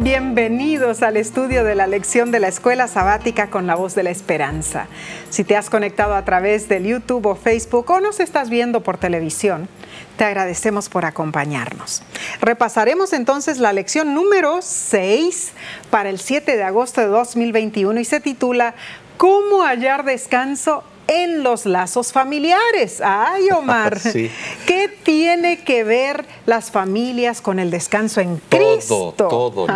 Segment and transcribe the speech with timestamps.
[0.00, 4.10] Bienvenidos al estudio de la lección de la escuela sabática con la voz de la
[4.10, 4.86] esperanza.
[5.28, 8.96] Si te has conectado a través del YouTube o Facebook o nos estás viendo por
[8.98, 9.68] televisión,
[10.16, 12.04] te agradecemos por acompañarnos.
[12.40, 15.50] Repasaremos entonces la lección número 6
[15.90, 18.76] para el 7 de agosto de 2021 y se titula
[19.16, 23.00] ¿Cómo hallar descanso en los lazos familiares.
[23.04, 23.98] Ay, Omar,
[24.66, 29.14] ¿qué tiene que ver las familias con el descanso en Cristo?
[29.16, 29.66] Todo, todo.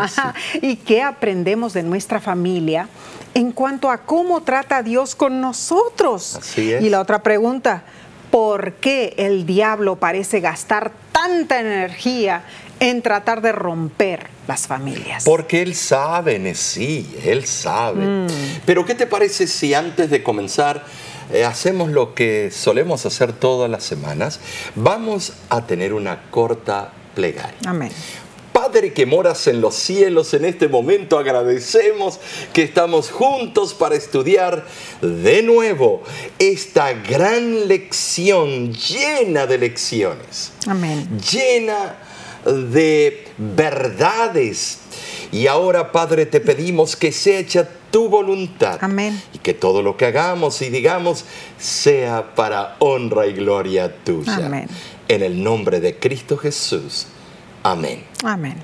[0.61, 2.89] ¿Y qué aprendemos de nuestra familia
[3.35, 6.37] en cuanto a cómo trata Dios con nosotros?
[6.37, 6.83] Así es.
[6.85, 7.83] Y la otra pregunta,
[8.31, 12.45] ¿por qué el diablo parece gastar tanta energía
[12.83, 15.23] en tratar de romper las familias.
[15.25, 18.05] Porque él sabe, sí, él sabe.
[18.05, 18.27] Mm.
[18.67, 20.85] Pero ¿qué te parece si antes de comenzar
[21.33, 24.41] eh, hacemos lo que solemos hacer todas las semanas,
[24.75, 27.57] vamos a tener una corta plegaria.
[27.67, 27.91] Amén.
[28.53, 32.21] Padre que moras en los cielos, en este momento agradecemos
[32.53, 34.67] que estamos juntos para estudiar
[35.01, 36.03] de nuevo
[36.39, 40.53] esta gran lección llena de lecciones.
[40.67, 41.09] Amén.
[41.33, 41.97] Llena
[42.45, 44.82] de verdades.
[45.33, 48.79] Y ahora, Padre, te pedimos que se echa tu voluntad.
[48.83, 49.21] Amén.
[49.33, 51.25] Y que todo lo que hagamos y digamos
[51.59, 54.47] sea para honra y gloria tuya.
[54.47, 54.69] Amén.
[55.09, 57.07] En el nombre de Cristo Jesús.
[57.63, 58.05] Amén.
[58.23, 58.57] Amén.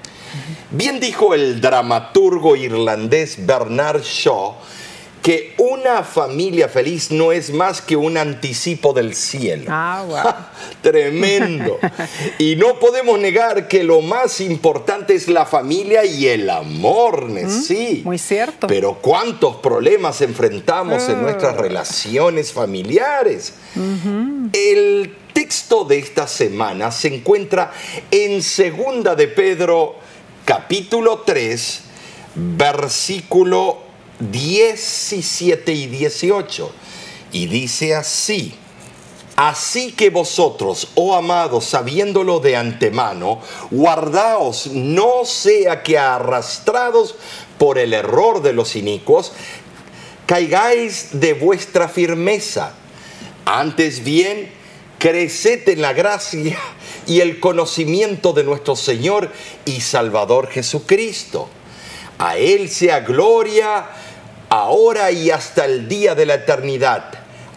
[0.70, 4.56] Bien dijo el dramaturgo irlandés Bernard Shaw
[5.28, 9.66] que una familia feliz no es más que un anticipo del cielo.
[9.68, 10.48] Ah,
[10.80, 11.78] Tremendo.
[12.38, 17.62] y no podemos negar que lo más importante es la familia y el amor, mm,
[17.62, 18.00] sí.
[18.06, 18.68] Muy cierto.
[18.68, 21.60] Pero cuántos problemas enfrentamos en nuestras ah.
[21.60, 23.52] relaciones familiares.
[24.54, 27.70] El texto de esta semana se encuentra
[28.10, 29.96] en Segunda de Pedro,
[30.46, 31.82] capítulo 3,
[32.34, 33.87] versículo
[34.20, 36.72] 17 y 18.
[37.32, 38.54] Y dice así,
[39.36, 43.40] así que vosotros, oh amados, sabiéndolo de antemano,
[43.70, 47.16] guardaos, no sea que arrastrados
[47.58, 49.32] por el error de los inicuos,
[50.26, 52.74] caigáis de vuestra firmeza.
[53.44, 54.50] Antes bien,
[54.98, 56.58] creced en la gracia
[57.06, 59.30] y el conocimiento de nuestro Señor
[59.64, 61.48] y Salvador Jesucristo.
[62.18, 63.86] A Él sea gloria
[64.48, 67.04] ahora y hasta el día de la eternidad.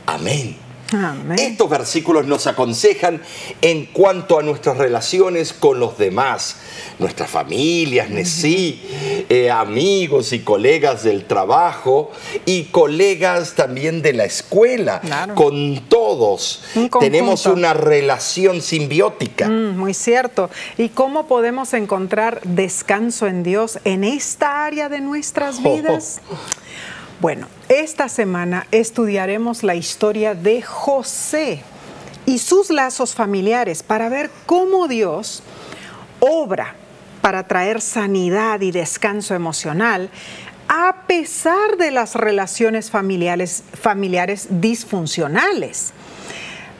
[0.05, 0.57] Amén.
[1.37, 3.21] Estos versículos nos aconsejan
[3.61, 6.57] en cuanto a nuestras relaciones con los demás,
[6.99, 8.81] nuestras familias, sí,
[9.29, 12.11] eh, amigos y colegas del trabajo
[12.45, 15.01] y colegas también de la escuela.
[15.33, 16.63] Con todos
[16.99, 19.47] tenemos una relación simbiótica.
[19.47, 20.49] Mm, muy cierto.
[20.77, 26.21] ¿Y cómo podemos encontrar descanso en Dios en esta área de nuestras vidas?
[27.21, 31.61] Bueno, esta semana estudiaremos la historia de José
[32.25, 35.43] y sus lazos familiares para ver cómo Dios
[36.19, 36.73] obra
[37.21, 40.09] para traer sanidad y descanso emocional
[40.67, 45.93] a pesar de las relaciones familiares, familiares disfuncionales.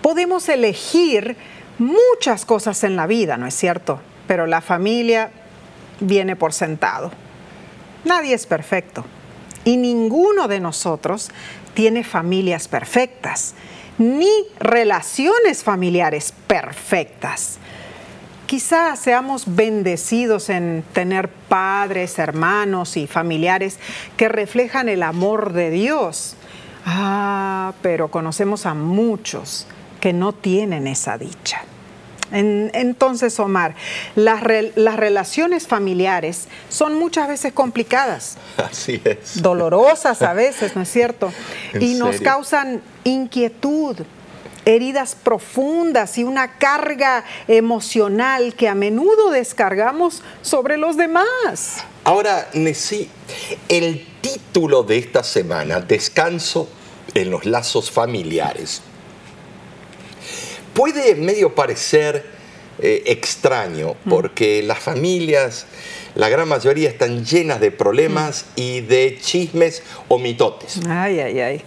[0.02, 1.38] Podemos elegir
[1.78, 4.02] muchas cosas en la vida, ¿no es cierto?
[4.26, 5.30] Pero la familia
[6.00, 7.12] viene por sentado.
[8.06, 9.06] Nadie es perfecto.
[9.64, 11.30] Y ninguno de nosotros
[11.74, 13.54] tiene familias perfectas,
[13.98, 17.60] ni relaciones familiares perfectas.
[18.48, 23.80] Quizás seamos bendecidos en tener padres, hermanos y familiares
[24.18, 26.36] que reflejan el amor de Dios.
[26.86, 29.68] Ah, pero conocemos a muchos
[30.02, 31.64] que no tienen esa dicha
[32.32, 33.76] entonces, Omar,
[34.16, 38.38] las, relaciones familiares son muchas veces complicadas.
[38.58, 39.42] Así es.
[39.42, 41.32] Dolorosas a veces, ¿no es cierto?
[41.80, 43.98] Y nos causan inquietud,
[44.66, 51.84] heridas profundas y una carga emocional que a menudo descargamos sobre los demás.
[52.04, 53.10] Ahora, Nesí,
[53.70, 56.70] el título de esta semana, Descanso
[57.14, 58.82] en los lazos familiares,
[60.74, 62.26] puede medio parecer
[62.80, 64.10] eh, extraño, mm.
[64.10, 65.68] porque las familias,
[66.16, 68.62] la gran mayoría están llenas de problemas mm.
[68.62, 70.80] y de chismes o mitotes.
[70.88, 71.62] Ay, ay, ay.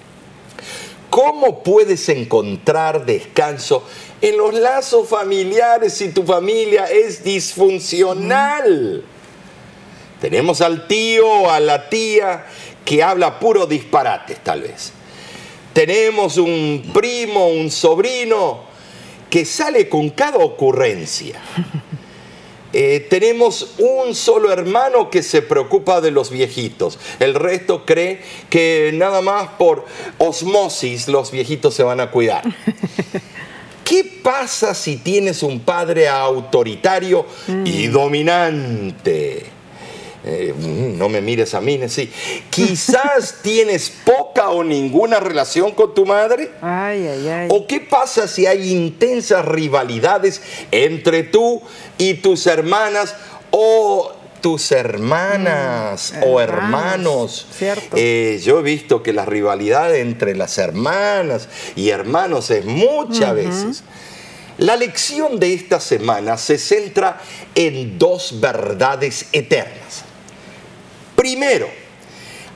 [1.11, 3.87] ¿Cómo puedes encontrar descanso
[4.21, 9.05] en los lazos familiares si tu familia es disfuncional?
[9.07, 10.21] Mm.
[10.21, 12.47] Tenemos al tío, a la tía
[12.85, 14.93] que habla puro disparates tal vez.
[15.73, 18.74] Tenemos un primo, un sobrino
[19.31, 21.41] que sale con cada ocurrencia.
[22.77, 26.99] Eh, tenemos un solo hermano que se preocupa de los viejitos.
[27.21, 29.85] El resto cree que nada más por
[30.19, 32.43] osmosis los viejitos se van a cuidar.
[33.85, 37.25] ¿Qué pasa si tienes un padre autoritario
[37.65, 39.54] y dominante?
[40.27, 42.11] Eh, mm, no me mires a mí, sí.
[42.51, 46.51] Quizás tienes poca o ninguna relación con tu madre.
[46.63, 47.49] Ay, ay, ay.
[47.51, 50.41] ¿O qué pasa si hay intensas rivalidades
[50.71, 51.61] entre tú
[51.99, 53.15] y tus hermanas
[53.51, 57.47] o tus hermanas Mm, o hermanos, hermanos?
[57.59, 57.97] cierto.
[57.99, 63.85] Eh, yo he visto que la rivalidad entre las hermanas y hermanos es muchas veces.
[64.59, 67.21] La lección de esta semana se centra
[67.55, 70.05] en dos verdades eternas.
[71.25, 71.71] Primero,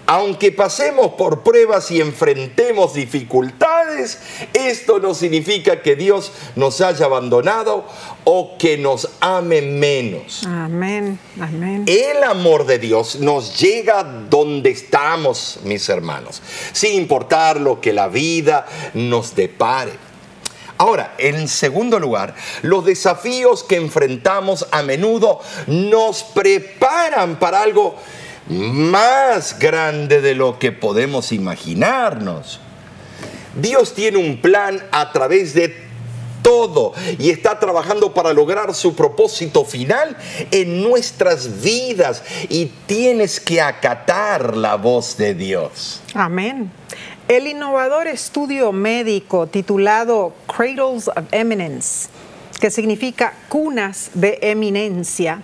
[0.05, 4.19] aunque pasemos por pruebas y enfrentemos dificultades,
[4.53, 7.87] esto no significa que Dios nos haya abandonado
[8.25, 10.45] o que nos ame menos.
[10.47, 11.85] Amén, amén.
[11.87, 16.43] El amor de Dios nos llega donde estamos, mis hermanos,
[16.73, 19.93] sin importar lo que la vida nos depare.
[20.77, 27.97] Ahora, en segundo lugar, los desafíos que enfrentamos a menudo nos preparan para algo
[28.49, 32.61] más grande de lo que podemos imaginarnos.
[33.55, 35.89] Dios tiene un plan a través de
[36.43, 40.17] todo y está trabajando para lograr su propósito final
[40.51, 46.01] en nuestras vidas y tienes que acatar la voz de Dios.
[46.15, 46.71] Amén.
[47.29, 52.09] El innovador estudio médico titulado Cradles of Eminence,
[52.59, 55.43] que significa cunas de eminencia,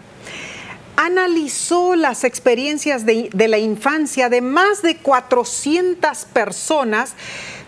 [0.96, 7.14] analizó las experiencias de, la infancia de más de 400 personas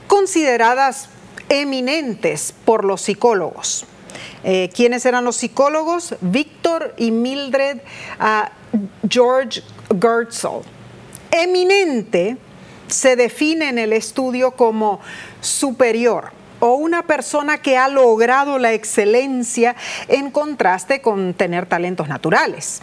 [0.07, 1.09] consideradas
[1.49, 3.87] eminentes por los psicólogos.
[4.45, 6.15] Eh, ¿Quiénes eran los psicólogos?
[6.21, 7.79] Víctor y Mildred
[8.19, 8.51] ah,
[9.09, 9.63] George
[10.01, 10.61] Gertzel.
[11.31, 12.37] Eminente
[12.87, 15.01] se define en el estudio como
[15.41, 16.31] superior
[16.61, 19.77] o una persona que ha logrado la excelencia
[20.09, 22.81] en contraste con tener talentos naturales.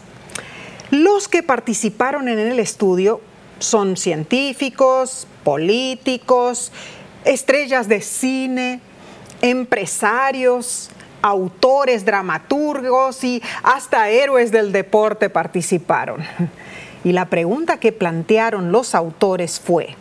[0.93, 3.19] Los que participaron en el estudio
[3.57, 6.71] son científicos, políticos,
[7.25, 8.79] estrellas de cine,
[9.41, 10.91] empresarios,
[11.23, 16.23] autores, dramaturgos y hasta héroes del deporte participaron.
[17.03, 19.95] Y la pregunta que plantearon los autores fue,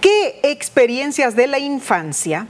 [0.00, 2.46] ¿qué experiencias de la infancia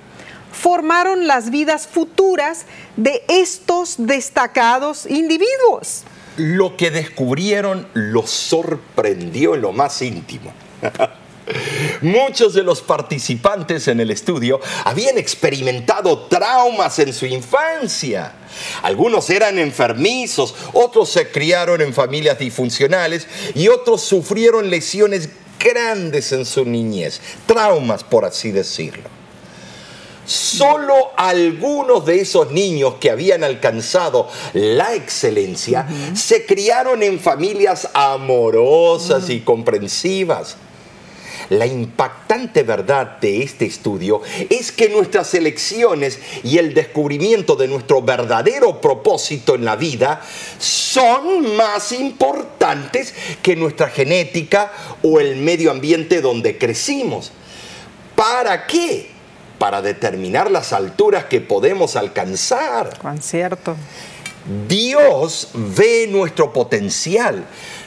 [0.53, 2.67] formaron las vidas futuras
[2.99, 6.05] de estos destacados individuos?
[6.37, 10.53] Lo que descubrieron los sorprendió en lo más íntimo.
[12.03, 18.33] Muchos de los participantes en el estudio habían experimentado traumas en su infancia.
[18.83, 25.29] Algunos eran enfermizos, otros se criaron en familias disfuncionales y otros sufrieron lesiones
[25.59, 29.16] grandes en su niñez, traumas por así decirlo.
[30.27, 39.31] Solo algunos de esos niños que habían alcanzado la excelencia se criaron en familias amorosas
[39.31, 40.57] y comprensivas.
[41.49, 44.21] La impactante verdad de este estudio
[44.51, 50.23] es que nuestras elecciones y el descubrimiento de nuestro verdadero propósito en la vida
[50.59, 54.73] son más importantes que nuestra genética
[55.05, 57.31] o el medio ambiente donde crecimos.
[58.17, 59.16] ¿Para qué?
[59.59, 62.99] Para determinar las alturas que podemos alcanzar.
[63.01, 63.77] Cuán cierto.
[64.69, 67.45] Dios ve nuestro potencial.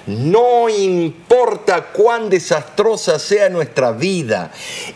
[0.08, 4.52] No importa cuán desastrosa sea nuestra vida,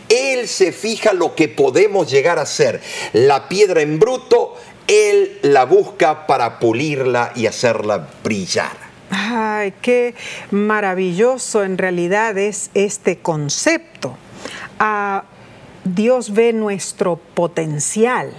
[0.09, 2.81] Él se fija lo que podemos llegar a ser.
[3.13, 4.55] La piedra en bruto,
[4.87, 8.83] Él la busca para pulirla y hacerla brillar.
[9.11, 10.15] Ay, qué
[10.49, 14.17] maravilloso en realidad es este concepto.
[14.79, 15.25] Ah,
[15.83, 18.33] Dios ve nuestro potencial.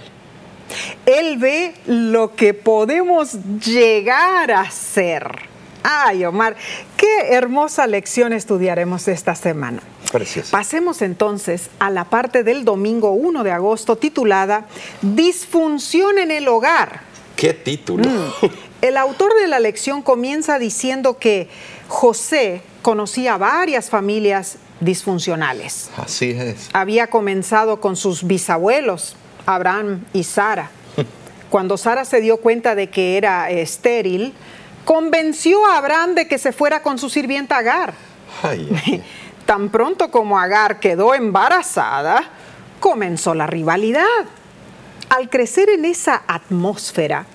[1.05, 5.55] Él ve lo que podemos llegar a ser.
[5.83, 6.55] Ay, Omar,
[6.97, 9.81] qué hermosa lección estudiaremos esta semana.
[10.11, 10.49] Precioso.
[10.51, 14.65] Pasemos entonces a la parte del domingo 1 de agosto titulada
[15.01, 17.01] Disfunción en el hogar.
[17.35, 18.09] ¿Qué título?
[18.81, 21.49] El autor de la lección comienza diciendo que
[21.87, 25.89] José conocía varias familias disfuncionales.
[25.97, 26.69] Así es.
[26.73, 29.15] Había comenzado con sus bisabuelos,
[29.45, 30.69] Abraham y Sara.
[31.49, 34.33] Cuando Sara se dio cuenta de que era estéril,
[34.83, 37.93] convenció a Abraham de que se fuera con su sirvienta Agar.
[38.43, 39.03] Ay, ay,
[39.45, 42.23] Tan pronto como Agar quedó embarazada,
[42.79, 44.03] comenzó la rivalidad.
[45.09, 47.25] Al crecer en esa atmósfera,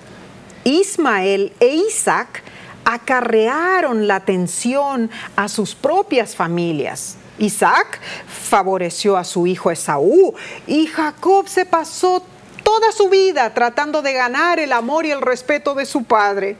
[0.65, 2.43] Ismael e Isaac
[2.83, 7.15] acarrearon la atención a sus propias familias.
[7.41, 10.33] Isaac favoreció a su hijo Esaú
[10.67, 12.23] y Jacob se pasó
[12.63, 16.55] toda su vida tratando de ganar el amor y el respeto de su padre.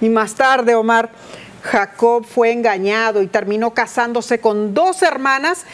[0.00, 1.10] Y más tarde, Omar,
[1.62, 5.64] Jacob fue engañado y terminó casándose con dos hermanas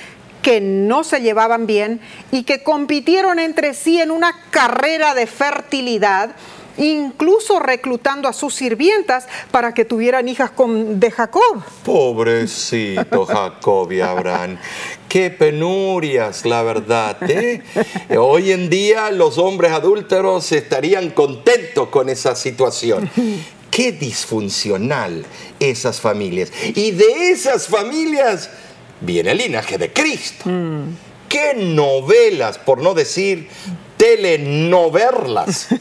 [0.42, 2.00] que no se llevaban bien
[2.30, 6.36] y que compitieron entre sí en una carrera de fertilidad
[6.78, 11.62] incluso reclutando a sus sirvientas para que tuvieran hijas con, de Jacob.
[11.85, 14.59] Pobrecito Jacob y Abraham.
[15.09, 17.16] Qué penurias, la verdad.
[17.28, 17.62] ¿eh?
[18.18, 23.09] Hoy en día los hombres adúlteros estarían contentos con esa situación.
[23.71, 25.25] Qué disfuncional
[25.61, 26.52] esas familias.
[26.75, 28.50] Y de esas familias
[29.00, 30.49] viene el linaje de Cristo.
[30.49, 30.97] Mm.
[31.28, 33.49] Qué novelas, por no decir
[34.06, 35.68] telenoverlas.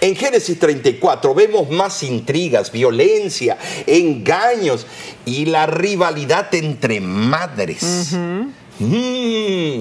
[0.00, 3.56] En Génesis 34 vemos más intrigas, violencia,
[3.86, 4.86] engaños
[5.24, 8.12] y la rivalidad entre madres.
[8.78, 9.80] Mm.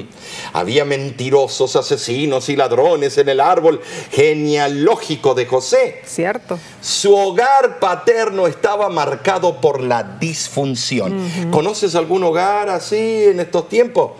[0.53, 6.01] Había mentirosos, asesinos y ladrones en el árbol genealógico de José.
[6.05, 6.57] Cierto.
[6.79, 11.19] Su hogar paterno estaba marcado por la disfunción.
[11.51, 14.11] ¿Conoces algún hogar así en estos tiempos?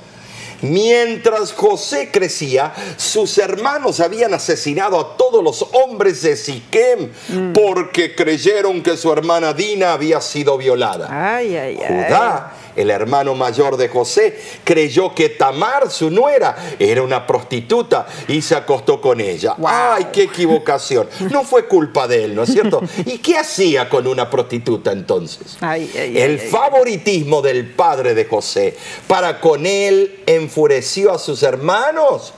[0.64, 7.54] Mientras José crecía, sus hermanos habían asesinado a todos los hombres de Siquem mm.
[7.54, 11.08] porque creyeron que su hermana Dina había sido violada.
[11.12, 17.26] Ay, ay, Judá el hermano mayor de José, creyó que Tamar, su nuera, era una
[17.26, 19.56] prostituta y se acostó con ella.
[19.66, 21.08] ¡Ay, qué equivocación!
[21.32, 22.82] No fue culpa de él, ¿no es cierto?
[23.06, 25.58] ¿Y qué hacía con una prostituta entonces?
[25.62, 28.76] el favoritismo del padre de José
[29.08, 32.34] para con él enfureció a sus hermanos.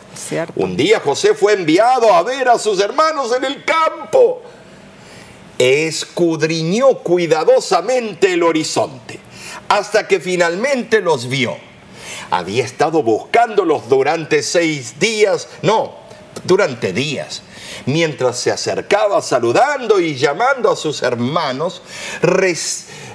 [0.56, 4.42] Un día José fue enviado a ver a sus hermanos en el campo.
[5.58, 9.25] Escudriñó cuidadosamente el horizonte
[9.70, 11.58] hasta que finalmente los vio.
[12.32, 15.96] Había estado buscándolos durante seis días, no,
[16.44, 17.44] durante días.
[17.86, 21.82] Mientras se acercaba saludando y llamando a sus hermanos,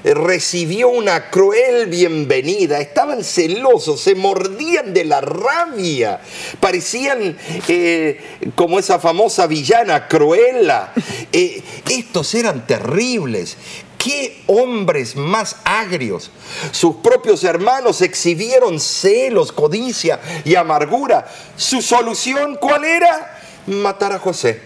[0.04, 2.78] recibió una cruel bienvenida.
[2.78, 6.21] Estaban celosos, se mordían de la rabia.
[6.61, 7.37] Parecían
[7.69, 8.21] eh,
[8.54, 10.92] como esa famosa villana Cruella.
[11.33, 13.57] Eh, estos eran terribles.
[14.02, 16.30] ¿Qué hombres más agrios?
[16.73, 21.30] Sus propios hermanos exhibieron celos, codicia y amargura.
[21.54, 23.38] ¿Su solución cuál era?
[23.66, 24.62] Matar a José.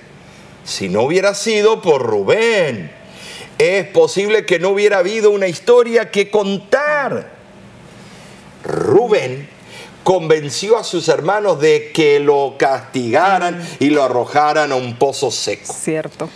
[0.64, 2.92] Si no hubiera sido por Rubén,
[3.58, 7.32] es posible que no hubiera habido una historia que contar.
[8.62, 9.48] Rubén
[10.04, 15.74] convenció a sus hermanos de que lo castigaran y lo arrojaran a un pozo seco.
[15.74, 16.30] Cierto.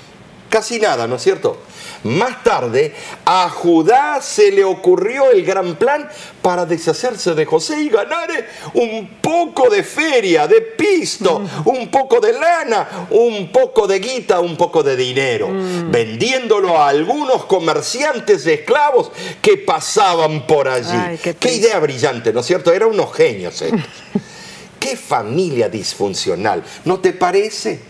[0.50, 1.58] Casi nada, ¿no es cierto?
[2.04, 6.08] Más tarde, a Judá se le ocurrió el gran plan
[6.40, 8.28] para deshacerse de José y ganar
[8.74, 11.68] un poco de feria, de pisto, mm.
[11.68, 15.90] un poco de lana, un poco de guita, un poco de dinero, mm.
[15.90, 19.10] vendiéndolo a algunos comerciantes de esclavos
[19.42, 21.18] que pasaban por allí.
[21.18, 22.72] qué, idea brillante, ¿no es cierto?
[22.72, 23.62] Eran unos genios
[24.78, 27.80] qué familia disfuncional, ¿no te parece?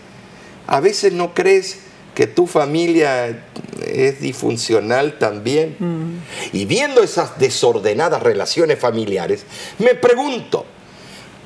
[0.67, 1.79] A veces no crees
[2.19, 3.45] que tu familia
[3.87, 5.77] es disfuncional también.
[5.79, 6.17] Mm.
[6.51, 9.45] Y viendo esas desordenadas relaciones familiares,
[9.77, 10.65] me pregunto,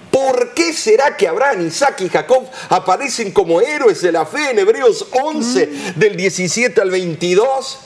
[0.09, 4.57] ¿por qué será que Abraham, Isaac y Jacob aparecen como héroes de la fe en
[4.57, 5.99] Hebreos 11 mm.
[5.99, 7.77] del 17 al 22?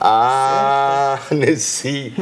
[0.00, 1.18] Ah,
[1.56, 2.14] sí.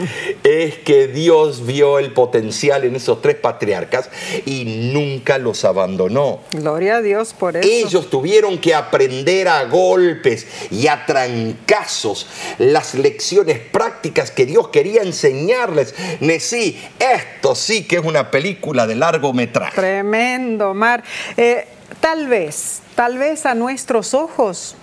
[0.42, 4.08] Es que Dios vio el potencial en esos tres patriarcas
[4.44, 6.40] y nunca los abandonó.
[6.52, 7.68] Gloria a Dios por eso.
[7.68, 12.26] Ellos tuvieron que aprender a golpes y a trancazos
[12.58, 15.94] las lecciones prácticas que Dios quería enseñarles.
[16.40, 19.74] Sí, esto sí que es una película de largometraje.
[19.74, 21.02] Tremendo, Mar.
[21.36, 21.66] Eh,
[22.00, 24.76] tal vez, tal vez a nuestros ojos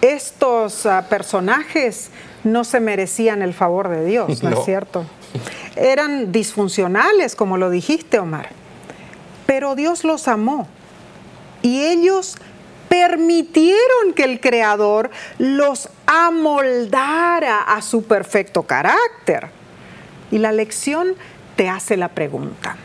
[0.00, 2.10] estos ah, personajes
[2.44, 5.04] no se merecían el favor de Dios, ¿no, es cierto?
[5.74, 8.50] Eran disfuncionales, como lo dijiste, Omar.
[9.46, 10.68] Pero Dios los amó
[11.62, 12.36] y ellos
[12.88, 19.48] permitieron que el Creador los amoldara a su perfecto carácter.
[20.30, 21.14] Y la lección
[21.56, 22.76] te hace la pregunta,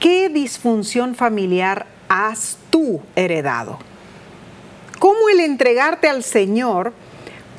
[0.00, 3.78] ¿qué disfunción familiar has tú heredado?
[4.98, 6.92] Cómo el entregarte al Señor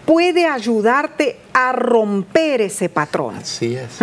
[0.05, 3.35] puede ayudarte a romper ese patrón.
[3.35, 3.97] Así es.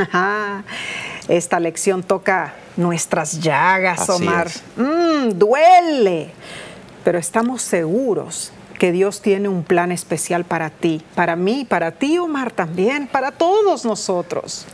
[1.28, 4.48] Esta lección toca nuestras llagas, Omar.
[4.76, 6.30] Mm, duele,
[7.04, 12.18] pero estamos seguros que Dios tiene un plan especial para ti, para mí, para ti,
[12.18, 14.66] Omar, también, para todos nosotros.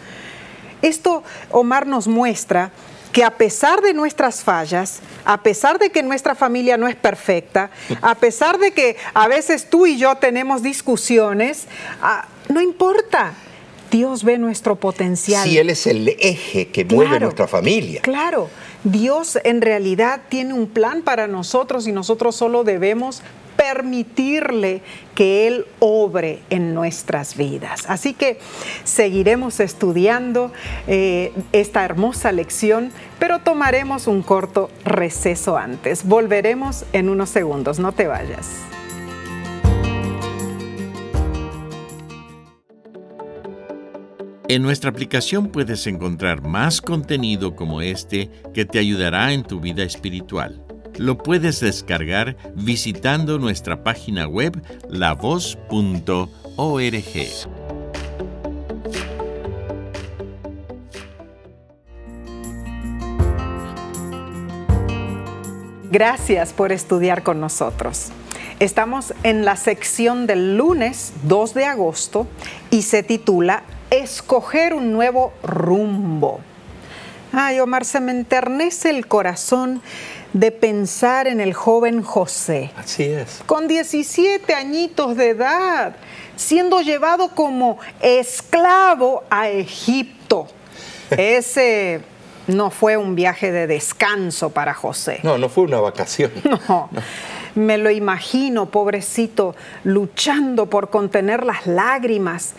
[0.80, 2.70] Esto, Omar, nos muestra
[3.12, 7.70] que a pesar de nuestras fallas, a pesar de que nuestra familia no es perfecta,
[8.02, 11.66] a pesar de que a veces tú y yo tenemos discusiones,
[12.02, 13.34] ah, no importa.
[13.90, 15.48] Dios ve nuestro potencial.
[15.48, 18.02] Si Él es el eje que mueve nuestra familia.
[18.02, 18.50] Claro,
[18.84, 23.22] Dios en realidad tiene un plan para nosotros y nosotros solo debemos
[23.58, 24.82] permitirle
[25.16, 27.84] que Él obre en nuestras vidas.
[27.88, 28.38] Así que
[28.84, 30.52] seguiremos estudiando
[30.86, 36.06] eh, esta hermosa lección, pero tomaremos un corto receso antes.
[36.06, 38.48] Volveremos en unos segundos, no te vayas.
[44.46, 49.82] En nuestra aplicación puedes encontrar más contenido como este que te ayudará en tu vida
[49.82, 50.67] espiritual.
[50.98, 56.28] Lo puedes descargar visitando nuestra página web lavoz.org.
[65.90, 68.08] Gracias por estudiar con nosotros.
[68.58, 72.26] Estamos en la sección del lunes 2 de agosto
[72.70, 76.40] y se titula escoger un nuevo rumbo.
[77.32, 79.80] Ay, Omar, se me enternece el corazón
[80.32, 82.70] de pensar en el joven José.
[82.76, 83.40] Así es.
[83.46, 85.96] Con 17 añitos de edad,
[86.36, 90.48] siendo llevado como esclavo a Egipto.
[91.10, 92.00] Ese
[92.46, 95.20] no fue un viaje de descanso para José.
[95.22, 96.32] No, no fue una vacación.
[96.68, 96.90] no.
[97.54, 99.54] Me lo imagino, pobrecito,
[99.84, 102.54] luchando por contener las lágrimas,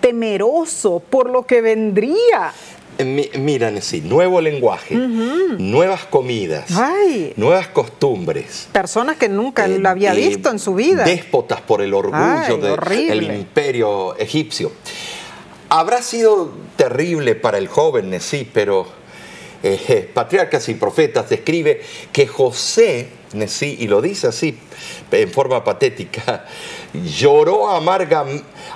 [0.00, 2.52] temeroso por lo que vendría.
[2.98, 6.70] Eh, miran sí, nuevo lenguaje, nuevas comidas,
[7.36, 8.68] nuevas costumbres.
[8.72, 11.04] Personas que nunca lo había eh, visto en su vida.
[11.04, 14.72] Déspotas por el orgullo del imperio egipcio.
[15.68, 18.86] Habrá sido terrible para el joven sí, pero
[19.66, 21.80] eh, Patriarcas y Profetas describe
[22.12, 23.08] que José,
[23.46, 24.58] sí, y lo dice así
[25.10, 26.44] en forma patética,
[26.92, 27.70] lloró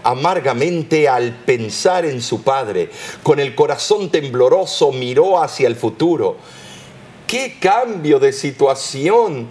[0.03, 2.89] amargamente al pensar en su padre.
[3.23, 6.39] Con el corazón tembloroso miró hacia el futuro.
[7.27, 9.49] ¡Qué cambio de situación!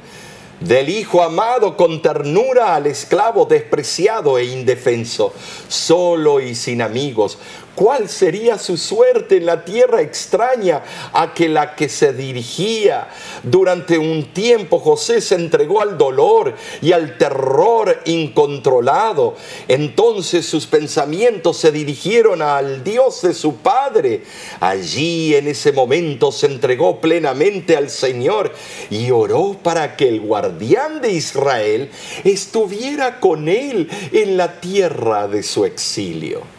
[0.60, 5.32] Del hijo amado con ternura al esclavo despreciado e indefenso,
[5.67, 7.38] solo y sin amigos,
[7.78, 10.82] ¿Cuál sería su suerte en la tierra extraña
[11.13, 13.08] a que la que se dirigía?
[13.44, 19.36] Durante un tiempo José se entregó al dolor y al terror incontrolado.
[19.68, 24.24] Entonces sus pensamientos se dirigieron al Dios de su padre.
[24.60, 28.52] Allí en ese momento se entregó plenamente al Señor
[28.90, 31.92] y oró para que el guardián de Israel
[32.24, 36.57] estuviera con él en la tierra de su exilio.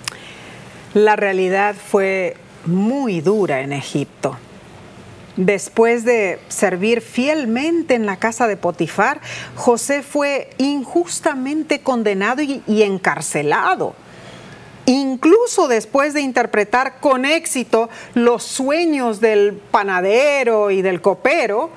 [0.94, 4.36] La realidad fue muy dura en Egipto.
[5.36, 9.20] Después de servir fielmente en la casa de Potifar,
[9.54, 13.94] José fue injustamente condenado y, encarcelado.
[14.86, 21.70] Incluso después de interpretar con éxito los sueños del panadero y del copero,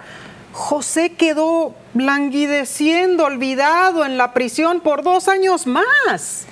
[0.53, 6.47] José quedó languideciendo, olvidado en la prisión por dos años más.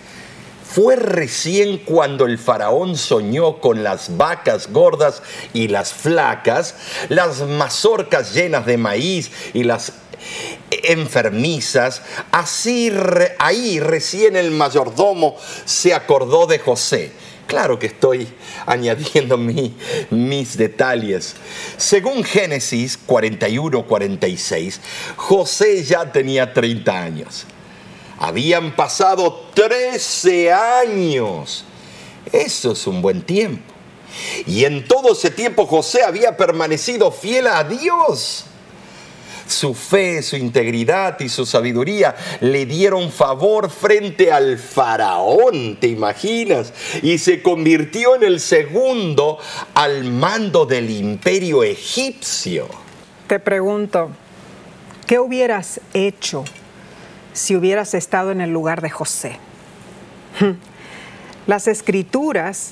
[0.71, 6.75] Fue recién cuando el faraón soñó con las vacas gordas y las flacas,
[7.09, 9.93] las mazorcas llenas de maíz y las
[10.69, 12.03] enfermizas.
[12.31, 12.93] Así
[13.39, 17.13] ahí recién el mayordomo se acordó de José.
[17.47, 18.27] Claro que estoy
[18.67, 21.33] añadiendo mis detalles.
[21.77, 24.77] Según Génesis 41-46,
[25.15, 27.47] José ya tenía 30 años.
[28.19, 31.63] Habían pasado 13 años.
[32.31, 33.73] Eso es un buen tiempo.
[34.45, 38.45] Y en todo ese tiempo José había permanecido fiel a Dios.
[39.47, 46.71] Su fe, su integridad y su sabiduría le dieron favor frente al faraón, ¿te imaginas?
[47.01, 49.39] Y se convirtió en el segundo
[49.73, 52.67] al mando del imperio egipcio.
[53.27, 54.11] Te pregunto,
[55.07, 56.43] ¿qué hubieras hecho
[57.33, 59.37] si hubieras estado en el lugar de José.
[61.47, 62.71] Las escrituras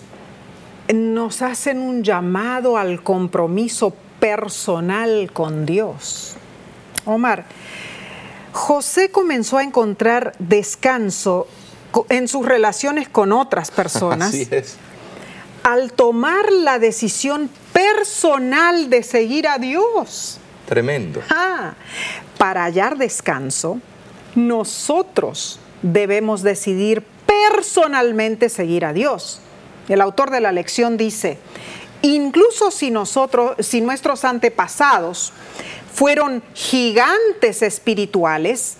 [0.94, 6.36] nos hacen un llamado al compromiso personal con Dios.
[7.06, 7.46] Omar,
[8.52, 11.48] José comenzó a encontrar descanso
[12.10, 14.30] en sus relaciones con otras personas.
[14.34, 14.76] Así es.
[15.64, 20.40] Al tomar la decisión personal de seguir a Dios.
[20.66, 21.22] Tremendo.
[21.30, 21.74] Ah,
[22.38, 23.80] para hallar descanso,
[24.38, 29.42] nosotros debemos decidir personalmente seguir a Dios.
[29.90, 31.40] El autor de la lección dice,
[32.04, 35.34] incluso si nosotros, si nuestros antepasados
[35.92, 38.78] fueron gigantes espirituales,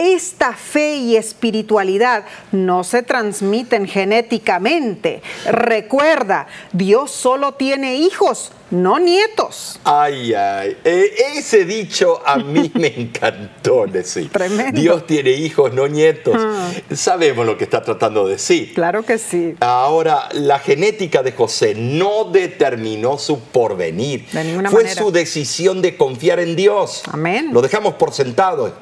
[0.00, 5.20] esta fe y espiritualidad no se transmiten genéticamente.
[5.44, 9.78] Recuerda, Dios solo tiene hijos, no nietos.
[9.84, 14.30] Ay, ay, e, ese dicho a mí me encantó decir.
[14.32, 14.80] Tremendo.
[14.80, 16.34] Dios tiene hijos, no nietos.
[16.38, 16.70] Ah.
[16.94, 18.72] Sabemos lo que está tratando de decir.
[18.72, 19.54] Claro que sí.
[19.60, 24.26] Ahora, la genética de José no determinó su porvenir.
[24.30, 25.02] De ninguna Fue manera.
[25.02, 27.02] su decisión de confiar en Dios.
[27.12, 27.50] Amén.
[27.52, 28.72] Lo dejamos por sentado.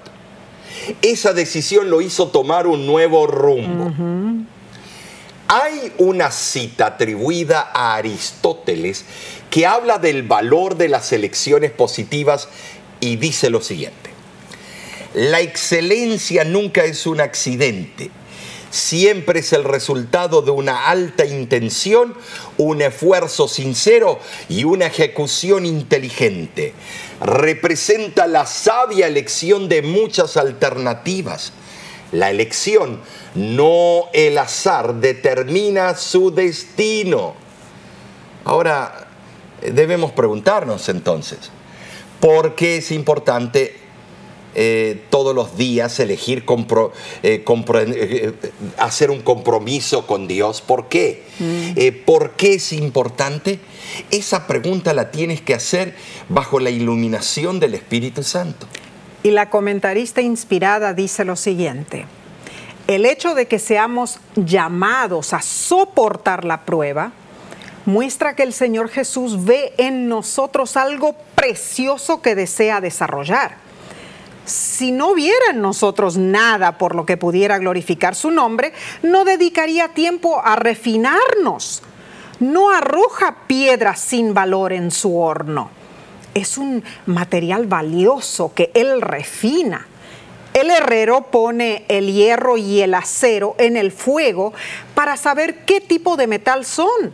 [1.03, 3.93] Esa decisión lo hizo tomar un nuevo rumbo.
[5.49, 9.05] Hay una cita atribuida a Aristóteles
[9.51, 12.49] que habla del valor de las elecciones positivas
[13.01, 14.11] y dice lo siguiente.
[15.15, 18.11] La excelencia nunca es un accidente,
[18.71, 22.15] siempre es el resultado de una alta intención,
[22.57, 26.75] un esfuerzo sincero y una ejecución inteligente.
[27.21, 31.53] Representa la sabia elección de muchas alternativas.
[32.13, 33.01] La elección,
[33.35, 37.35] no el azar, determina su destino.
[38.45, 39.09] Ahora,
[39.61, 41.51] eh, debemos preguntarnos entonces,
[42.19, 43.88] ¿por qué es importante
[44.55, 48.33] eh, todos los días elegir compro- eh, compro- eh,
[48.79, 50.61] hacer un compromiso con Dios?
[50.61, 51.25] ¿Por qué?
[51.41, 53.61] Eh, ¿Por qué es importante?
[54.11, 55.95] Esa pregunta la tienes que hacer
[56.29, 58.67] bajo la iluminación del Espíritu Santo.
[59.23, 62.07] Y la comentarista inspirada dice lo siguiente,
[62.87, 67.13] el hecho de que seamos llamados a soportar la prueba
[67.85, 73.57] muestra que el Señor Jesús ve en nosotros algo precioso que desea desarrollar.
[74.49, 79.89] Si no viera en nosotros nada por lo que pudiera glorificar su nombre, no dedicaría
[79.89, 81.83] tiempo a refinarnos.
[82.41, 85.71] No arroja piedras sin valor en su horno.
[86.35, 89.87] Es un material valioso que Él refina.
[90.55, 94.53] El herrero pone el hierro y el acero en el fuego
[94.95, 97.13] para saber qué tipo de metal son.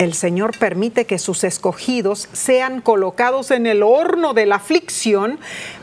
[0.00, 5.38] El Señor permite que sus escogidos sean colocados en el horno de la aflicción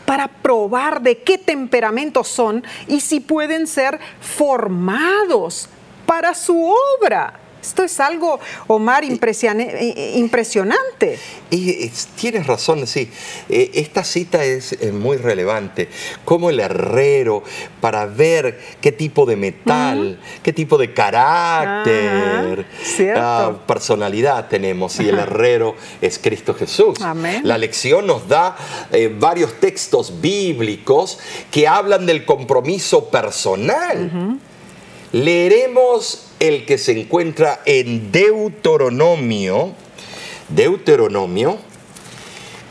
[0.07, 5.69] para probar de qué temperamento son y si pueden ser formados
[6.07, 7.41] para su obra.
[7.67, 11.19] Esto es algo, Omar, eh, impresionante.
[11.49, 13.09] Y es- tienes razón, sí.
[13.49, 15.89] Eh, esta cita es eh, muy relevante.
[16.25, 17.43] Como el herrero,
[17.81, 22.65] para ver qué tipo de metal, qué tipo de carácter,
[23.15, 24.99] Ah, ah, personalidad tenemos.
[24.99, 26.99] Y el herrero es Cristo Jesús.
[27.01, 27.41] Amén.
[27.43, 28.55] La lección nos da
[28.91, 31.19] eh, varios textos bíblicos
[31.51, 34.37] que hablan del compromiso personal.
[35.13, 39.71] Leeremos el que se encuentra en Deuteronomio,
[40.49, 41.57] Deuteronomio,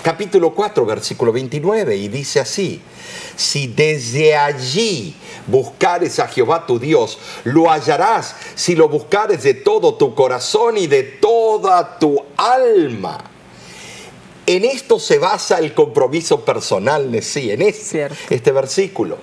[0.02, 2.82] capítulo 4, versículo 29, y dice así,
[3.36, 5.14] si desde allí
[5.46, 10.86] buscares a Jehová tu Dios, lo hallarás si lo buscares de todo tu corazón y
[10.86, 13.30] de toda tu alma.
[14.44, 19.16] En esto se basa el compromiso personal de sí, en este, este versículo.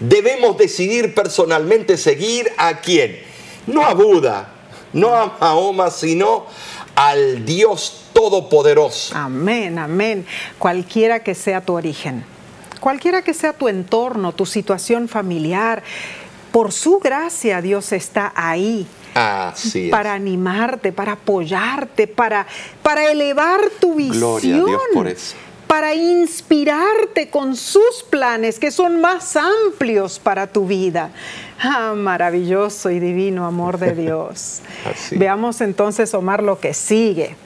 [0.00, 3.20] Debemos decidir personalmente seguir a quién.
[3.66, 4.48] No a Buda,
[4.92, 6.46] no a Mahoma, sino
[6.94, 9.14] al Dios Todopoderoso.
[9.16, 10.26] Amén, amén.
[10.58, 12.24] Cualquiera que sea tu origen,
[12.80, 15.82] cualquiera que sea tu entorno, tu situación familiar,
[16.50, 19.90] por su gracia Dios está ahí Así es.
[19.90, 22.46] para animarte, para apoyarte, para,
[22.82, 24.18] para elevar tu visión.
[24.18, 25.36] Gloria a Dios por eso.
[25.70, 31.12] Para inspirarte con sus planes que son más amplios para tu vida.
[31.60, 34.62] Ah, maravilloso y divino amor de Dios.
[35.12, 37.36] Veamos entonces, Omar, lo que sigue.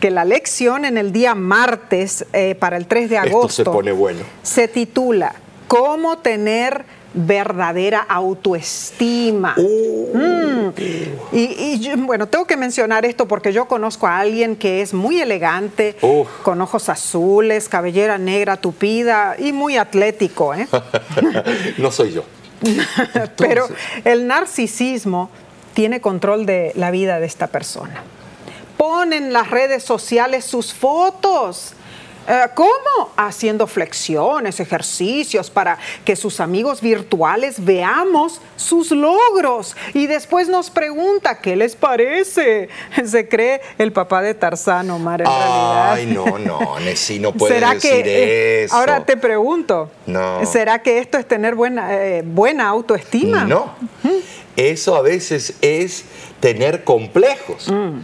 [0.00, 3.64] Que la lección en el día martes, eh, para el 3 de Esto agosto, se
[3.64, 4.20] pone bueno.
[4.42, 5.34] se titula
[5.66, 9.54] ¿Cómo tener verdadera autoestima?
[9.56, 10.70] Mm.
[11.32, 15.96] Y, bueno, tengo que mencionar esto porque yo conozco a alguien que es muy elegante,
[16.42, 20.54] con ojos azules, cabellera negra tupida y muy atlético.
[20.54, 20.68] ¿eh?
[21.78, 22.24] no soy yo.
[23.36, 23.66] Pero
[24.04, 25.30] el narcisismo
[25.74, 28.02] tiene control de la vida de esta persona.
[28.76, 31.74] Pone en las redes sociales sus fotos
[32.54, 33.12] ¿Cómo?
[33.16, 39.76] Haciendo flexiones, ejercicios para que sus amigos virtuales veamos sus logros.
[39.94, 42.68] Y después nos pregunta, ¿qué les parece?
[43.04, 45.92] Se cree el papá de Tarzán, Omar, en realidad.
[45.92, 48.76] Ay, no, no, Nessie no puede ¿Será decir que, eh, eso.
[48.76, 50.44] Ahora te pregunto, No.
[50.46, 53.44] ¿será que esto es tener buena, eh, buena autoestima?
[53.44, 53.74] No.
[54.56, 56.04] Eso a veces es
[56.40, 57.68] tener complejos.
[57.70, 58.00] Mm.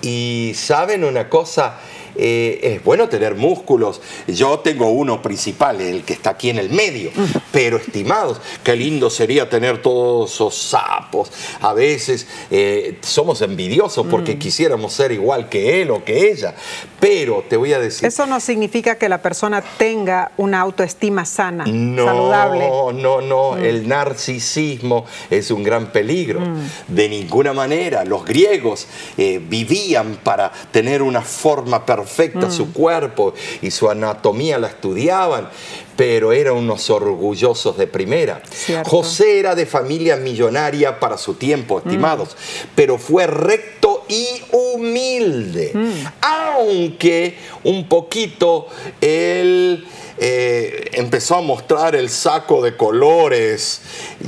[0.00, 1.78] Y saben una cosa,
[2.20, 4.00] Eh, es bueno tener músculos.
[4.26, 7.10] Yo tengo uno principal, el que está aquí en el medio.
[7.14, 7.24] Mm.
[7.52, 11.30] Pero estimados, qué lindo sería tener todos esos sapos.
[11.60, 14.38] A veces eh, somos envidiosos porque Mm.
[14.40, 16.54] quisiéramos ser igual que él o que ella.
[16.98, 21.64] Pero te voy a decir, Eso no significa que la persona tenga una autoestima sana,
[21.66, 22.68] No, saludable.
[23.00, 23.56] no, no.
[23.56, 26.40] El narcisismo es un gran peligro.
[26.88, 28.04] De ninguna manera.
[28.04, 32.07] Los griegos eh, vivían para tener una forma perfecta
[32.50, 35.48] su cuerpo y su anatomía la estudiaban,
[35.96, 38.42] pero eran unos orgullosos de primera.
[38.50, 38.88] Cierto.
[38.88, 42.36] José era de familia millonaria para su tiempo, estimados,
[42.74, 45.72] pero fue recto y humilde.
[46.20, 48.68] Aunque un poquito
[49.00, 49.86] él
[50.20, 53.80] eh, empezó a mostrar el saco de colores.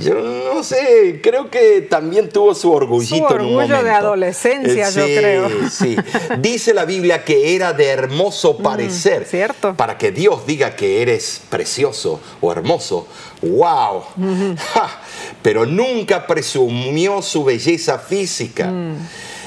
[0.02, 3.86] Yo no sé, creo que también tuvo su orgullito Su en un orgullo de momento.
[3.86, 5.50] Eh, adolescencia, yo sí, creo.
[5.70, 5.96] Sí,
[6.38, 9.24] dice la Biblia que era de hermoso parecer.
[9.24, 9.74] cierto.
[9.74, 13.06] Para que Dios diga que eres precioso o hermoso.
[13.42, 14.04] ¡Wow!
[14.74, 15.00] Ja,
[15.42, 18.66] Pero nunca presumió su belleza física.
[18.66, 18.96] Mm.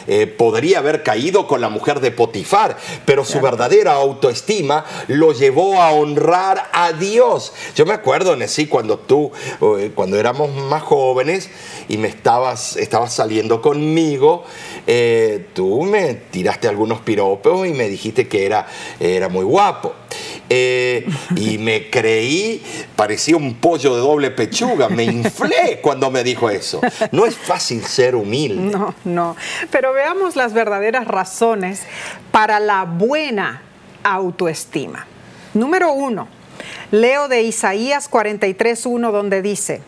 [0.08, 5.82] Eh, podría haber caído con la mujer de Potifar, pero su verdadera autoestima lo llevó
[5.82, 7.54] a honrar a Dios.
[7.76, 11.50] Yo me acuerdo, Nesí, cuando tú, eh, cuando éramos más jóvenes
[11.88, 14.44] y me estabas, estabas saliendo conmigo,
[14.88, 18.68] eh, tú me tiraste algunos piropos y me dijiste que era,
[19.00, 19.94] era muy guapo.
[20.56, 22.62] Eh, y me creí,
[22.96, 26.80] parecía un pollo de doble pechuga, me inflé cuando me dijo eso.
[27.12, 28.78] No es fácil ser humilde.
[28.78, 29.36] No, no.
[29.72, 31.82] Pero veamos las verdaderas razones
[32.32, 33.64] para la buena
[34.04, 35.08] autoestima.
[35.56, 36.28] Número uno,
[36.92, 39.82] leo de Isaías 43.1 donde dice,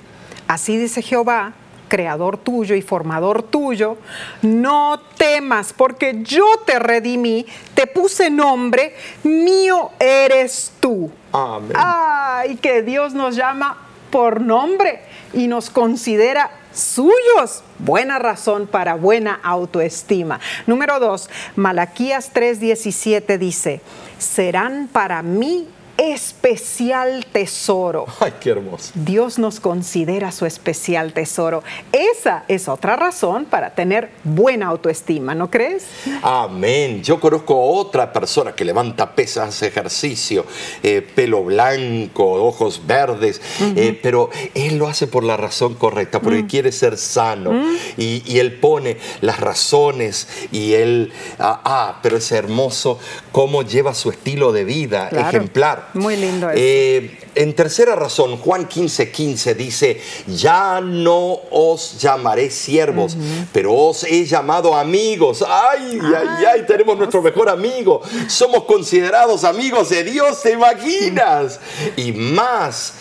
[0.48, 1.54] así dice Jehová,
[1.88, 3.98] creador tuyo y formador tuyo,
[4.42, 11.12] no temas porque yo te redimí, te puse nombre, mío eres tú.
[11.32, 11.74] Amén.
[11.76, 13.78] Ay, que Dios nos llama
[14.12, 15.02] por nombre
[15.34, 17.64] y nos considera suyos.
[17.80, 20.40] Buena razón para buena autoestima.
[20.68, 23.82] Número dos, Malaquías 3:17 dice,
[24.18, 28.06] serán para mí especial tesoro.
[28.20, 28.92] Ay, qué hermoso.
[28.96, 31.64] Dios nos considera su especial tesoro.
[31.92, 35.86] Esa es otra razón para tener buena autoestima, ¿no crees?
[36.22, 37.02] Amén.
[37.04, 40.46] Yo conozco a otra persona que levanta pesas, hace ejercicio,
[40.84, 43.42] eh, pelo blanco, ojos verdes,
[43.76, 46.48] eh, pero él lo hace por la razón correcta, porque Mm.
[46.48, 47.52] quiere ser sano.
[47.98, 53.00] y, y él pone las razones y él, ah, ah, pero es hermoso
[53.32, 55.30] cómo lleva su estilo de vida Claro.
[55.30, 55.86] ejemplar.
[55.96, 56.60] Muy lindo eso.
[56.62, 63.16] Eh, en tercera razón, Juan 15, 15 dice, ya no os llamaré siervos,
[63.54, 65.44] pero os he llamado amigos.
[65.48, 68.02] Ay, ay, ay, tenemos nuestro mejor amigo.
[68.28, 71.62] Somos considerados amigos de Dios, ¿te imaginas?
[71.96, 72.94] Y más.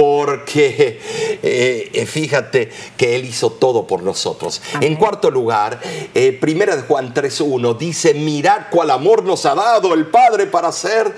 [0.00, 0.98] Porque
[1.42, 4.62] eh, eh, fíjate que Él hizo todo por nosotros.
[4.80, 5.78] En cuarto lugar,
[6.14, 10.72] eh, primera de Juan 3.1 dice, mirad cuál amor nos ha dado el Padre para
[10.72, 11.14] ser,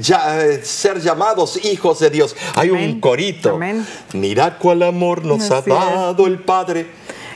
[0.00, 2.34] ya- eh, ser llamados hijos de Dios.
[2.56, 3.50] Hay un corito.
[3.50, 3.86] Amén.
[4.14, 5.66] Mirad cuál amor nos ha es.
[5.66, 6.86] dado el Padre.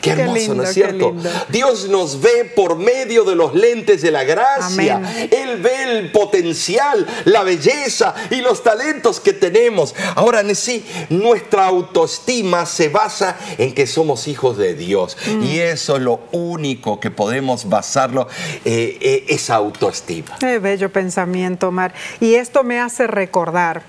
[0.00, 1.14] Qué Qué hermoso, lindo, ¿no es cierto?
[1.48, 4.96] Dios nos ve por medio de los lentes de la gracia.
[4.96, 5.28] Amén.
[5.30, 9.94] Él ve el potencial, la belleza y los talentos que tenemos.
[10.14, 15.16] Ahora, sí, nuestra autoestima se basa en que somos hijos de Dios.
[15.26, 15.42] Mm.
[15.42, 18.28] Y eso es lo único que podemos basarlo,
[18.64, 20.36] eh, eh, esa autoestima.
[20.38, 21.92] Qué bello pensamiento, Omar.
[22.20, 23.82] Y esto me hace recordar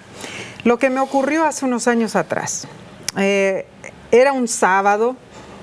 [0.64, 2.68] lo que me ocurrió hace unos años atrás.
[3.18, 3.66] Eh,
[4.12, 5.16] era un sábado,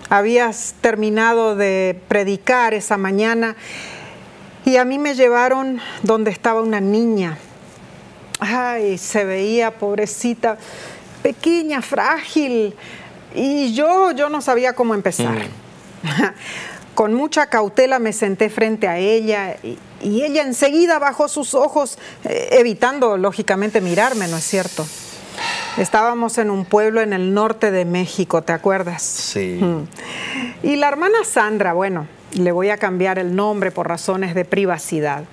[0.08, 3.56] habías terminado de predicar esa mañana
[4.64, 7.38] y a mí me llevaron donde estaba una niña.
[8.40, 10.58] Ay, se veía pobrecita,
[11.22, 12.74] pequeña, frágil.
[13.34, 15.38] Y yo, yo no sabía cómo empezar.
[16.94, 21.98] Con mucha cautela me senté frente a ella y, y ella enseguida bajó sus ojos,
[22.24, 24.86] eh, evitando lógicamente mirarme, ¿no es cierto?
[25.76, 29.02] Estábamos en un pueblo en el norte de México, ¿te acuerdas?
[29.02, 29.60] Sí.
[30.62, 35.24] Y la hermana Sandra, bueno, le voy a cambiar el nombre por razones de privacidad.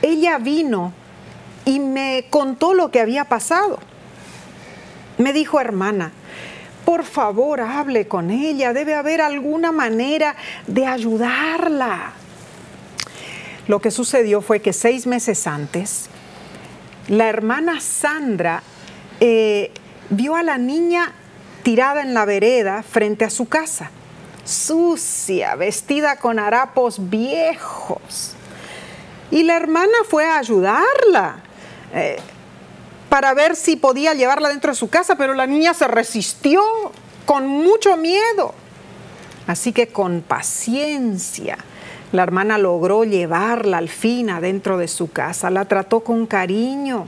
[0.00, 0.92] Ella vino
[1.64, 3.80] y me contó lo que había pasado.
[5.18, 6.12] Me dijo, hermana,
[6.84, 10.36] por favor hable con ella, debe haber alguna manera
[10.68, 12.12] de ayudarla.
[13.66, 16.08] Lo que sucedió fue que seis meses antes,
[17.08, 18.62] la hermana Sandra
[19.20, 19.72] eh,
[20.10, 21.12] vio a la niña
[21.62, 23.90] tirada en la vereda frente a su casa,
[24.44, 28.34] sucia, vestida con harapos viejos.
[29.30, 31.36] Y la hermana fue a ayudarla.
[31.94, 32.18] Eh,
[33.08, 36.62] para ver si podía llevarla dentro de su casa, pero la niña se resistió
[37.24, 38.54] con mucho miedo.
[39.46, 41.56] Así que con paciencia,
[42.12, 47.06] la hermana logró llevarla al fin adentro de su casa, la trató con cariño,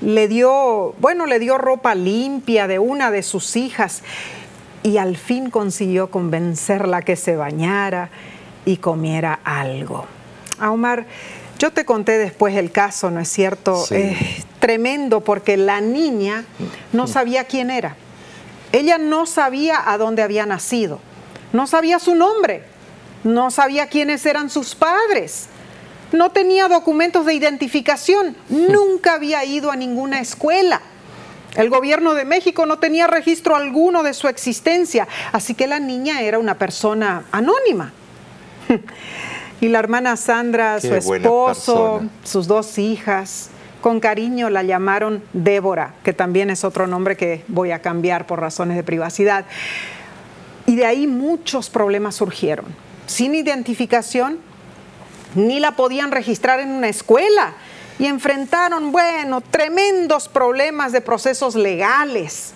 [0.00, 4.02] le dio, bueno, le dio ropa limpia de una de sus hijas
[4.82, 8.10] y al fin consiguió convencerla que se bañara
[8.64, 10.06] y comiera algo.
[10.58, 11.06] A Omar,
[11.58, 13.84] yo te conté después el caso, ¿no es cierto?
[13.90, 16.44] Es tremendo porque la niña
[16.92, 17.96] no sabía quién era.
[18.70, 21.00] Ella no sabía a dónde había nacido,
[21.52, 22.62] no sabía su nombre,
[23.24, 25.48] no sabía quiénes eran sus padres,
[26.12, 30.80] no tenía documentos de identificación, nunca había ido a ninguna escuela.
[31.56, 36.20] El gobierno de México no tenía registro alguno de su existencia, así que la niña
[36.20, 37.92] era una persona anónima.
[39.60, 46.12] Y la hermana Sandra, su esposo, sus dos hijas, con cariño la llamaron Débora, que
[46.12, 49.46] también es otro nombre que voy a cambiar por razones de privacidad.
[50.66, 52.66] Y de ahí muchos problemas surgieron.
[53.06, 54.38] Sin identificación,
[55.34, 57.54] ni la podían registrar en una escuela.
[57.98, 62.54] Y enfrentaron, bueno, tremendos problemas de procesos legales.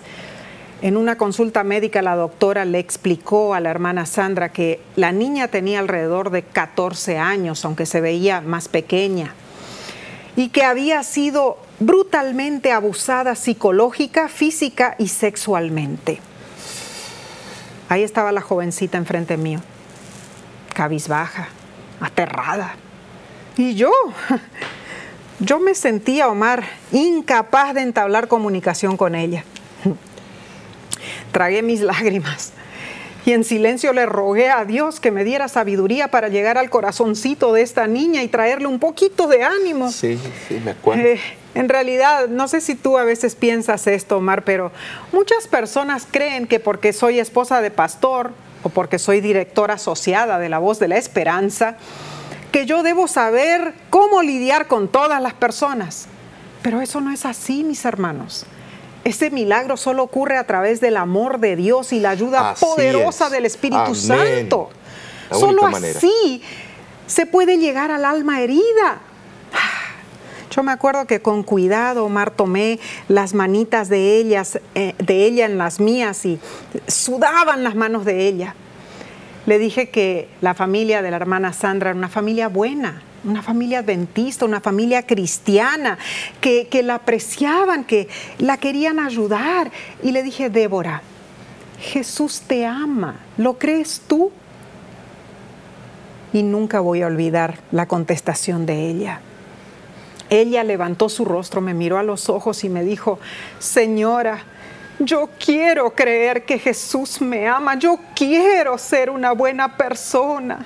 [0.81, 5.47] En una consulta médica la doctora le explicó a la hermana Sandra que la niña
[5.47, 9.33] tenía alrededor de 14 años, aunque se veía más pequeña,
[10.35, 16.19] y que había sido brutalmente abusada psicológica, física y sexualmente.
[17.87, 19.61] Ahí estaba la jovencita enfrente mío,
[20.73, 21.47] cabizbaja,
[21.99, 22.75] aterrada.
[23.57, 23.91] Y yo,
[25.39, 29.43] yo me sentía, Omar, incapaz de entablar comunicación con ella.
[31.31, 32.53] Tragué mis lágrimas
[33.25, 37.53] y en silencio le rogué a Dios que me diera sabiduría para llegar al corazoncito
[37.53, 39.91] de esta niña y traerle un poquito de ánimo.
[39.91, 41.03] Sí, sí, me acuerdo.
[41.03, 41.19] Eh,
[41.55, 44.71] en realidad, no sé si tú a veces piensas esto, Omar, pero
[45.11, 48.31] muchas personas creen que porque soy esposa de pastor
[48.63, 51.75] o porque soy directora asociada de La Voz de la Esperanza,
[52.51, 56.07] que yo debo saber cómo lidiar con todas las personas.
[56.61, 58.45] Pero eso no es así, mis hermanos.
[59.03, 63.45] Ese milagro solo ocurre a través del amor de Dios y la ayuda poderosa del
[63.45, 64.69] Espíritu Santo.
[65.29, 66.41] solo así
[67.05, 69.01] se puede llegar al alma herida.
[70.53, 75.45] Yo me acuerdo que con cuidado, Omar, tomé las manitas de, ellas, eh, de ella
[75.45, 76.39] en las mías y
[76.87, 78.53] sudaban las manos de ella.
[79.47, 83.79] Le dije que la familia de la hermana Sandra era una familia buena, una familia
[83.79, 85.97] adventista, una familia cristiana,
[86.39, 89.71] que, la apreciaban, que la querían ayudar.
[90.03, 91.01] Y le dije, Débora,
[91.79, 94.31] Jesús te ama, ¿lo crees tú?
[96.31, 99.21] Y nunca voy a olvidar la contestación de ella.
[100.33, 103.19] Ella levantó su rostro, me miró a los ojos y me dijo,
[103.59, 104.43] Señora,
[104.97, 110.65] yo quiero creer que Jesús me ama, yo quiero ser una buena persona.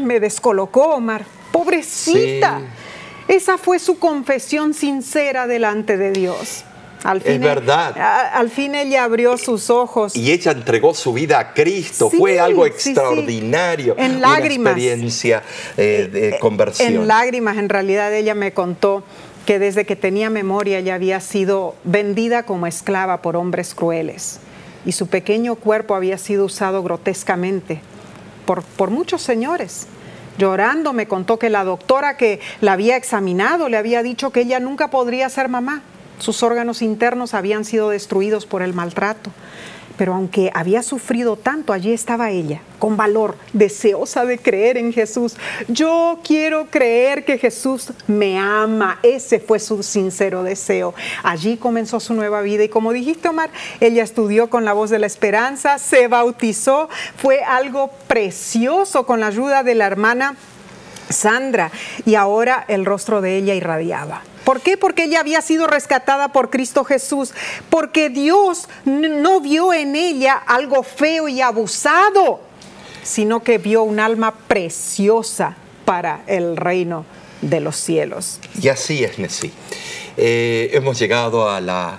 [0.00, 1.24] Me descolocó, Omar.
[1.52, 2.60] Pobrecita.
[3.28, 6.64] Esa fue su confesión sincera delante de Dios.
[7.04, 7.96] Al fin es verdad.
[8.32, 10.16] al fin ella abrió sus ojos.
[10.16, 12.10] Y ella entregó su vida a Cristo.
[12.10, 13.94] Fue algo extraordinario.
[13.96, 14.72] En lágrimas.
[14.72, 15.42] Una experiencia
[15.76, 16.94] eh, de eh, conversión.
[16.94, 19.04] En lágrimas, en realidad ella me contó
[19.46, 24.40] que desde que tenía memoria ella había sido vendida como esclava por hombres crueles
[24.86, 27.80] y su pequeño cuerpo había sido usado grotescamente
[28.46, 29.86] por, muchos señores.
[30.36, 34.60] Llorando me contó que la doctora que la había examinado le había dicho que ella
[34.60, 35.82] nunca podría ser mamá.
[36.18, 39.30] Sus órganos internos habían sido destruidos por el maltrato.
[39.96, 45.36] Pero aunque había sufrido tanto, allí estaba ella, con valor, deseosa de creer en Jesús.
[45.68, 48.98] Yo quiero creer que Jesús me ama.
[49.04, 50.94] Ese fue su sincero deseo.
[51.22, 53.50] Allí comenzó su nueva vida y como dijiste, Omar,
[53.80, 56.88] ella estudió con la voz de la esperanza, se bautizó.
[57.16, 60.34] Fue algo precioso con la ayuda de la hermana
[61.14, 61.70] Sandra
[62.04, 64.22] y ahora el rostro de ella irradiaba.
[64.44, 64.76] ¿Por qué?
[64.76, 67.32] Porque ella había sido rescatada por Cristo Jesús,
[67.70, 72.40] porque Dios no vio en ella algo feo y abusado,
[73.02, 75.56] sino que vio un alma preciosa
[75.86, 77.06] para el reino
[77.40, 78.38] de los cielos.
[78.60, 79.52] Y así es, Nessie.
[80.16, 81.98] Eh, hemos llegado a la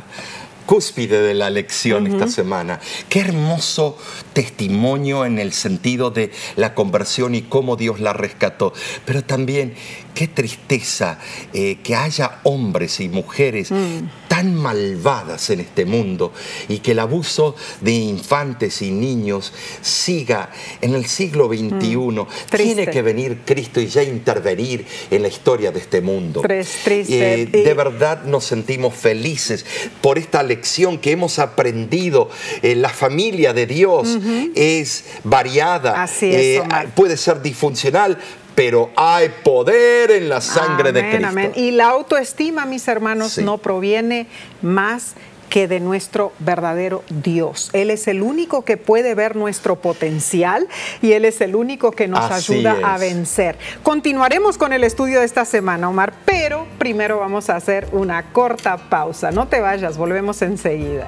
[0.66, 2.80] cúspide de la lección esta semana.
[3.10, 3.98] Qué hermoso
[4.34, 8.74] testimonio en el sentido de la conversión y cómo Dios la rescató.
[9.06, 9.76] Pero también
[10.16, 11.20] qué tristeza
[11.54, 14.28] eh, que haya hombres y mujeres mm.
[14.28, 16.34] tan malvadas en este mundo
[16.70, 20.50] y que el abuso de infantes y niños siga
[20.82, 21.98] en el siglo XXI.
[21.98, 22.28] Mm.
[22.50, 26.42] Tiene que venir Cristo y ya intervenir en la historia de este mundo.
[26.42, 27.46] Triste.
[27.46, 29.66] de verdad nos sentimos felices
[30.02, 32.30] por esta lección que hemos aprendido.
[32.62, 34.18] Eh, la familia de Dios
[34.56, 36.64] es variada, Así es, eh,
[36.96, 38.18] puede ser disfuncional,
[38.56, 41.28] pero hay poder en la sangre de Cristo.
[41.28, 41.52] Amén.
[41.56, 44.28] Y la autoestima, mis hermanos, no proviene
[44.62, 45.16] más
[45.50, 47.70] que de nuestro verdadero Dios.
[47.74, 50.68] Él es el único que puede ver nuestro potencial
[51.02, 53.58] y Él es el único que nos ayuda a vencer.
[53.84, 58.78] Continuaremos con el estudio de esta semana, Omar, pero primero vamos a hacer una corta
[58.78, 59.32] pausa.
[59.32, 61.08] No te vayas, volvemos enseguida.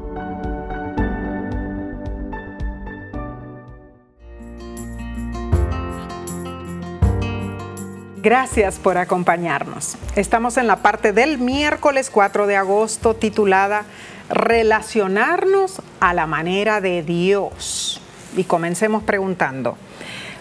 [8.23, 9.95] Gracias por acompañarnos.
[10.15, 13.85] Estamos en la parte del miércoles 4 de agosto titulada
[14.29, 17.99] Relacionarnos a la manera de Dios.
[18.37, 19.75] Y comencemos preguntando,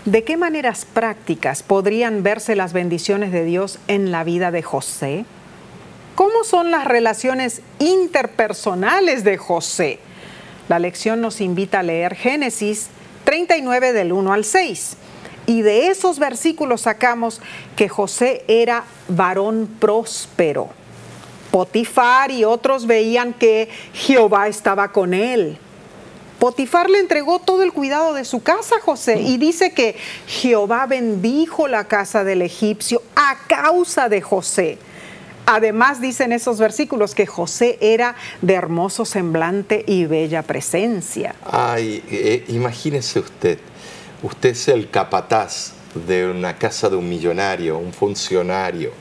[0.05, 5.25] ¿de qué maneras prácticas podrían verse las bendiciones de Dios en la vida de José?
[6.17, 10.01] ¿Cómo son las relaciones interpersonales de José?
[10.69, 12.89] La lección nos invita a leer Génesis
[13.25, 14.99] 39 del 1 al 6
[15.51, 17.41] y de esos versículos sacamos
[17.75, 20.69] que José era varón próspero.
[21.51, 25.59] Potifar y otros veían que Jehová estaba con él.
[26.39, 29.97] Potifar le entregó todo el cuidado de su casa a José y dice que
[30.29, 34.79] Jehová bendijo la casa del egipcio a causa de José.
[35.47, 41.35] Además dicen esos versículos que José era de hermoso semblante y bella presencia.
[41.45, 43.59] Ay, eh, imagínese usted,
[44.23, 48.93] usted es el capataz de una casa de un millonario, un funcionario.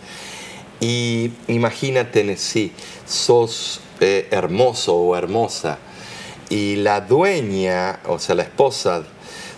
[0.79, 2.71] Y imagínate, sí,
[3.05, 5.77] sos eh, hermoso o hermosa.
[6.49, 9.03] Y la dueña, o sea, la esposa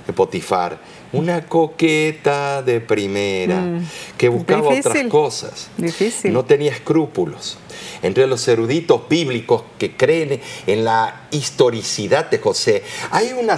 [0.08, 0.80] de Potifar,
[1.14, 3.88] una coqueta de primera, mm.
[4.18, 5.70] que buscaba otras cosas.
[5.78, 6.34] Difícil.
[6.34, 7.58] No tenía escrúpulos.
[8.02, 13.58] Entre los eruditos bíblicos que creen en la historicidad de José, hay una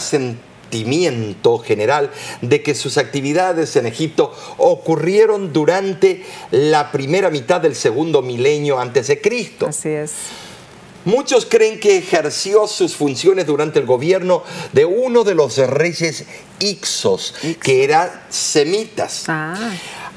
[1.66, 2.12] general
[2.42, 9.08] de que sus actividades en Egipto ocurrieron durante la primera mitad del segundo milenio antes
[9.08, 9.68] de Cristo.
[9.68, 10.12] Así es.
[11.06, 16.24] Muchos creen que ejerció sus funciones durante el gobierno de uno de los reyes
[16.60, 19.26] Ixos, que era semitas.
[19.28, 19.74] Ah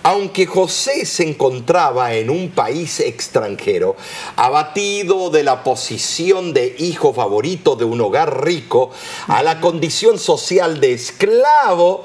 [0.06, 3.96] aunque José se encontraba en un país extranjero,
[4.36, 8.92] abatido de la posición de hijo favorito de un hogar rico
[9.26, 12.04] a la condición social de esclavo,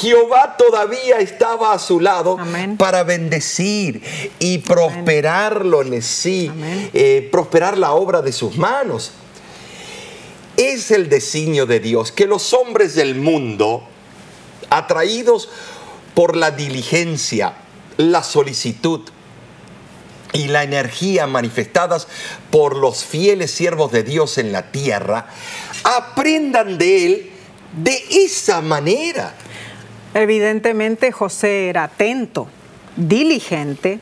[0.00, 2.38] Jehová todavía estaba a su lado
[2.78, 4.00] para bendecir
[4.38, 6.50] y prosperarlo en sí,
[6.94, 9.10] eh, prosperar la obra de sus manos.
[10.56, 13.82] Es el designio de Dios que los hombres del mundo,
[14.70, 15.71] atraídos por
[16.36, 17.54] la diligencia,
[17.96, 19.00] la solicitud
[20.32, 22.08] y la energía manifestadas
[22.50, 25.26] por los fieles siervos de Dios en la tierra,
[25.84, 27.30] aprendan de Él
[27.76, 29.34] de esa manera.
[30.14, 32.48] Evidentemente José era atento,
[32.96, 34.00] diligente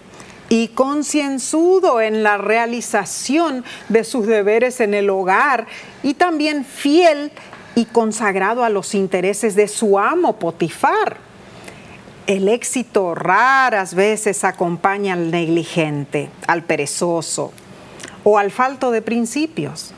[0.49, 5.67] y concienzudo en la realización de sus deberes en el hogar
[6.03, 7.31] y también fiel
[7.77, 11.30] y consagrado a los intereses de su amo Potifar.
[12.31, 17.53] El éxito raras veces acompaña al negligente, al perezoso
[18.22, 19.91] o al falto de principios.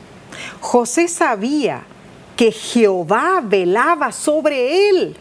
[0.59, 1.83] José sabía
[2.35, 5.15] que Jehová velaba sobre él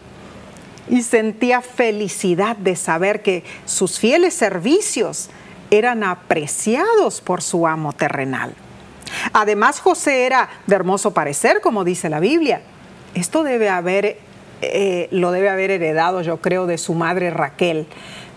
[0.88, 5.28] y sentía felicidad de saber que sus fieles servicios
[5.70, 8.54] eran apreciados por su amo terrenal.
[9.34, 12.62] Además, José era de hermoso parecer, como dice la Biblia.
[13.14, 14.31] Esto debe haber
[14.62, 17.86] eh, lo debe haber heredado, yo creo, de su madre Raquel,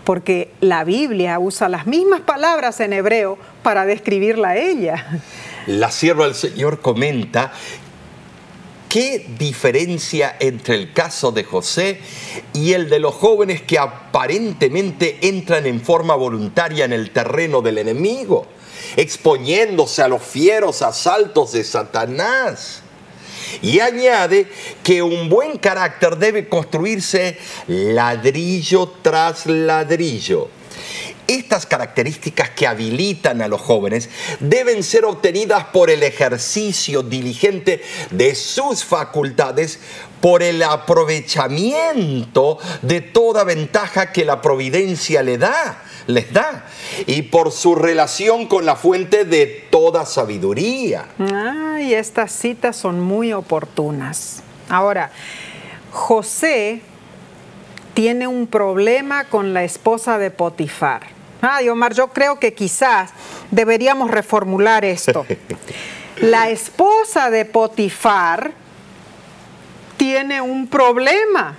[0.04, 5.20] porque la Biblia usa las mismas palabras en hebreo para describirla a ella.
[5.66, 7.52] La sierva del Señor comenta
[8.88, 12.00] ¿Qué diferencia entre el caso de José
[12.54, 17.76] y el de los jóvenes que aparentemente entran en forma voluntaria en el terreno del
[17.76, 18.46] enemigo,
[18.96, 22.82] exponiéndose a los fieros asaltos de Satanás?
[23.62, 24.46] Y añade
[24.82, 30.48] que un buen carácter debe construirse ladrillo tras ladrillo.
[31.26, 37.82] Estas características que habilitan a los jóvenes deben ser obtenidas por el ejercicio diligente
[38.12, 39.80] de sus facultades,
[40.20, 46.64] por el aprovechamiento de toda ventaja que la providencia le da, les da,
[47.06, 51.06] y por su relación con la fuente de toda sabiduría.
[51.18, 54.42] Ay, estas citas son muy oportunas.
[54.68, 55.10] Ahora,
[55.90, 56.80] José
[57.94, 61.02] tiene un problema con la esposa de Potifar.
[61.40, 63.10] Ay, Omar, yo creo que quizás
[63.50, 65.24] deberíamos reformular esto.
[66.20, 68.52] La esposa de Potifar
[69.96, 71.56] tiene un problema.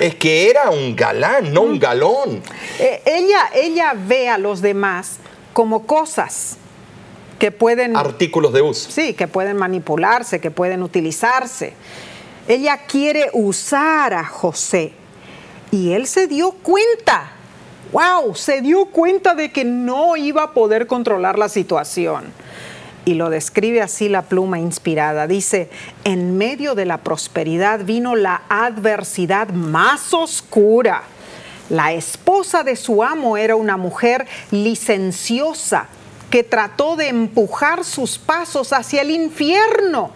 [0.00, 1.78] Es que era un galán, no un mm.
[1.78, 2.42] galón.
[2.78, 5.18] Eh, ella, ella ve a los demás
[5.52, 6.56] como cosas
[7.38, 7.96] que pueden...
[7.96, 8.90] Artículos de uso.
[8.90, 11.72] Sí, que pueden manipularse, que pueden utilizarse.
[12.46, 14.92] Ella quiere usar a José
[15.70, 17.32] y él se dio cuenta
[17.92, 22.32] wow, se dio cuenta de que no iba a poder controlar la situación.
[23.08, 25.26] Y lo describe así la pluma inspirada.
[25.26, 25.70] Dice,
[26.04, 31.04] en medio de la prosperidad vino la adversidad más oscura.
[31.70, 35.86] La esposa de su amo era una mujer licenciosa
[36.28, 40.10] que trató de empujar sus pasos hacia el infierno.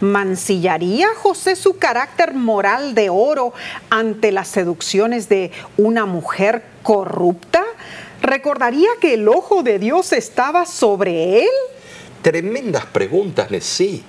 [0.00, 3.52] ¿Mancillaría José su carácter moral de oro
[3.90, 7.62] ante las seducciones de una mujer corrupta?
[8.22, 11.50] ¿Recordaría que el ojo de Dios estaba sobre él?
[12.24, 14.02] Tremendas preguntas, sí.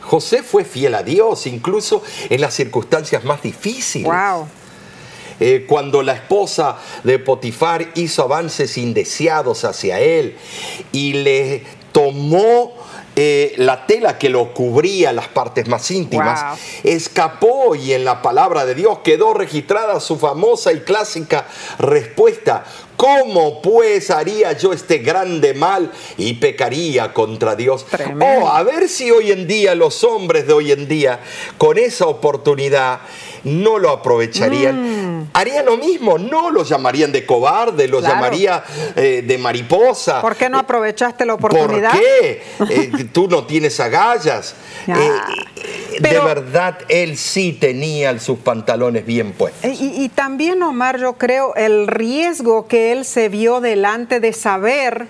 [0.00, 4.08] José fue fiel a Dios, incluso en las circunstancias más difíciles.
[4.08, 4.48] Wow.
[5.38, 10.36] Eh, cuando la esposa de Potifar hizo avances indeseados hacia él
[10.90, 12.72] y le tomó
[13.16, 18.66] eh, la tela que lo cubría las partes más íntimas, escapó y en la palabra
[18.66, 21.46] de Dios quedó registrada su famosa y clásica
[21.78, 22.64] respuesta,
[22.96, 27.86] ¿Cómo pues haría yo este grande mal y pecaría contra Dios?
[28.20, 31.20] Oh, a ver si hoy en día los hombres de hoy en día,
[31.58, 33.00] con esa oportunidad,
[33.44, 35.20] no lo aprovecharían.
[35.20, 35.30] Mm.
[35.32, 38.62] Harían lo mismo, no lo llamarían de cobarde, lo llamaría
[38.96, 40.20] eh, de mariposa.
[40.20, 41.90] ¿Por qué no aprovechaste la oportunidad?
[41.90, 42.42] ¿Por qué?
[42.74, 44.54] Eh, tú no tienes agallas.
[44.86, 45.10] Eh,
[46.10, 49.80] de verdad, él sí tenía sus pantalones bien puestos.
[49.80, 55.06] Y, y también, Omar, yo creo el riesgo que él se vio delante de saber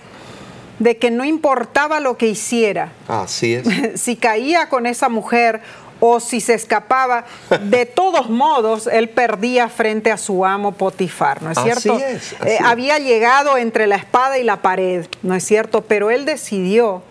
[0.78, 2.92] de que no importaba lo que hiciera.
[3.08, 3.66] Así es.
[4.00, 5.60] si caía con esa mujer
[6.00, 7.24] o si se escapaba,
[7.62, 11.98] de todos modos él perdía frente a su amo Potifar, ¿no es cierto?
[11.98, 15.82] Eh, había llegado entre la espada y la pared, ¿no es cierto?
[15.82, 17.02] Pero él decidió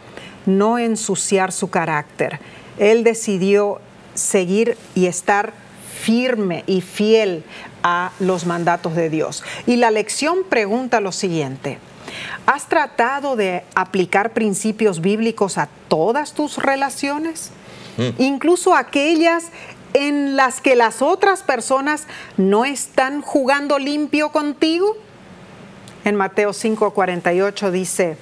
[0.46, 2.40] no ensuciar su carácter.
[2.78, 3.80] Él decidió
[4.14, 5.54] seguir y estar
[6.02, 7.44] firme y fiel
[7.82, 9.44] a los mandatos de Dios.
[9.66, 11.80] Y la lección pregunta lo siguiente.
[12.46, 17.52] ¿Has tratado de aplicar principios bíblicos a todas tus relaciones?
[17.98, 18.22] Mm.
[18.22, 19.46] Incluso aquellas
[19.94, 22.08] en las que las otras personas
[22.38, 24.98] no están jugando limpio contigo?
[26.04, 28.18] En Mateo 5:48 dice,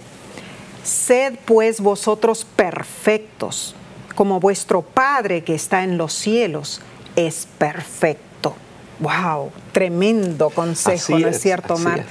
[0.84, 3.76] Sed pues vosotros perfectos,
[4.14, 6.82] como vuestro Padre que está en los cielos
[7.16, 8.55] es perfecto.
[8.99, 9.51] ¡Wow!
[9.72, 12.05] Tremendo consejo, ¿no es, cierto, Mar?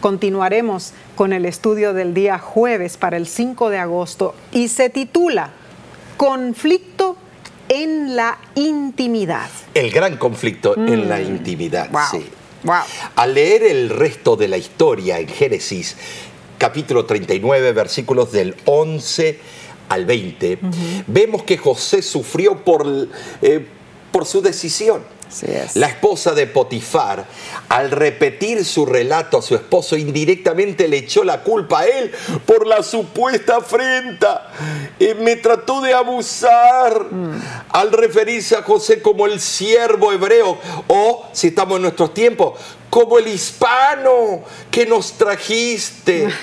[0.00, 5.50] Continuaremos con el estudio del día jueves para el 5 de agosto y se titula
[6.16, 7.16] conflicto
[7.68, 9.50] en la intimidad.
[9.74, 11.26] El gran conflicto en la mm.
[11.26, 12.24] intimidad, sí.
[12.62, 12.82] Wow.
[13.16, 15.96] Al leer el resto de la historia en Génesis,
[16.58, 19.38] capítulo 39, versículos del 11
[19.88, 20.58] al 20,
[21.06, 22.86] vemos que José sufrió por,
[23.42, 23.66] eh,
[24.12, 25.02] por su decisión
[25.74, 27.24] la esposa de Potifar,
[27.68, 32.12] al repetir su relato a su esposo, indirectamente le echó la culpa a él
[32.44, 34.50] por la supuesta afrenta.
[34.98, 37.42] Eh, me trató de abusar mm.
[37.70, 40.58] al referirse a José como el siervo hebreo
[40.88, 42.58] o, si estamos en nuestros tiempos,
[42.88, 46.28] como el hispano que nos trajiste.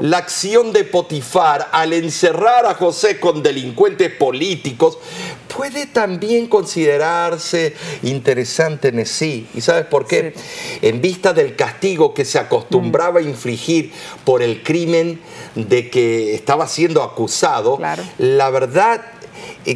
[0.00, 4.98] La acción de Potifar al encerrar a José con delincuentes políticos
[5.54, 7.76] puede también considerarse
[8.20, 9.46] interesante en sí.
[9.54, 10.34] ¿Y sabes por qué?
[10.82, 13.92] En vista del castigo que se acostumbraba a infligir
[14.24, 15.20] por el crimen
[15.54, 17.80] de que estaba siendo acusado,
[18.18, 19.02] la verdad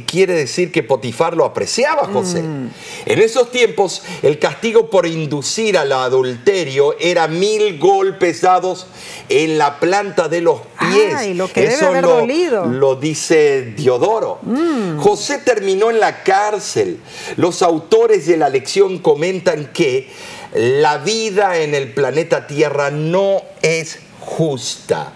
[0.07, 2.39] quiere decir que Potifar lo apreciaba a José.
[2.41, 8.87] En esos tiempos, el castigo por inducir al adulterio era mil golpes dados
[9.29, 11.15] en la planta de los pies.
[11.17, 12.67] Ay, lo que debe haber dolido.
[12.67, 14.41] lo dice Diodoro.
[14.99, 17.01] José terminó en la cárcel.
[17.37, 20.09] Los autores de la lección comentan que
[20.55, 25.13] la vida en el planeta Tierra no es justa.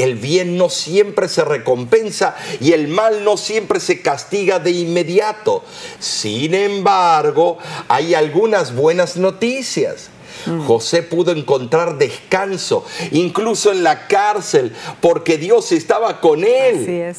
[0.00, 5.62] El bien no siempre se recompensa y el mal no siempre se castiga de inmediato.
[5.98, 10.08] Sin embargo, hay algunas buenas noticias.
[10.46, 10.64] Mm.
[10.66, 16.82] José pudo encontrar descanso, incluso en la cárcel, porque Dios estaba con él.
[16.82, 17.18] Así es.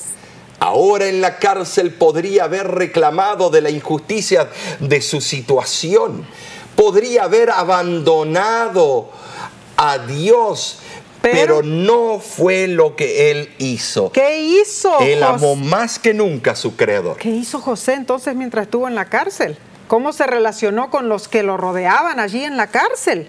[0.58, 6.26] Ahora en la cárcel podría haber reclamado de la injusticia de su situación.
[6.76, 9.12] Podría haber abandonado
[9.76, 10.78] a Dios,
[11.22, 14.12] pero, Pero- no fue lo que él hizo.
[14.12, 15.00] ¿Qué hizo?
[15.02, 17.18] Él amó más que nunca a su creador.
[17.18, 19.58] ¿Qué hizo José entonces mientras estuvo en la cárcel?
[19.88, 23.28] ¿Cómo se relacionó con los que lo rodeaban allí en la cárcel?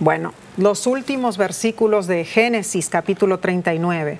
[0.00, 4.18] Bueno, los últimos versículos de Génesis capítulo 39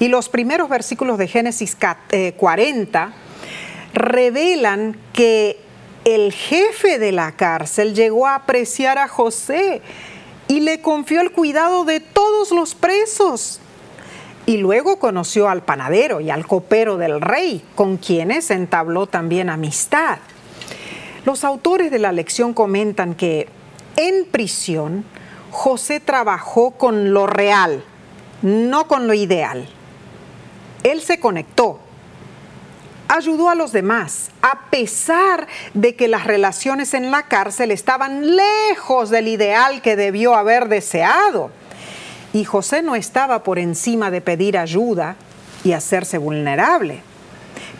[0.00, 3.12] y los primeros versículos de Génesis ca- eh, 40
[3.94, 5.58] revelan que
[6.04, 9.82] el jefe de la cárcel llegó a apreciar a José
[10.50, 13.60] y le confió el cuidado de todos los presos.
[14.46, 20.18] Y luego conoció al panadero y al copero del rey, con quienes entabló también amistad.
[21.24, 23.46] Los autores de la lección comentan que
[23.94, 25.04] en prisión
[25.52, 27.84] José trabajó con lo real,
[28.42, 29.68] no con lo ideal.
[30.82, 31.78] Él se conectó,
[33.10, 39.10] ayudó a los demás, a pesar de que las relaciones en la cárcel estaban lejos
[39.10, 41.50] del ideal que debió haber deseado.
[42.32, 45.16] Y José no estaba por encima de pedir ayuda
[45.64, 47.02] y hacerse vulnerable.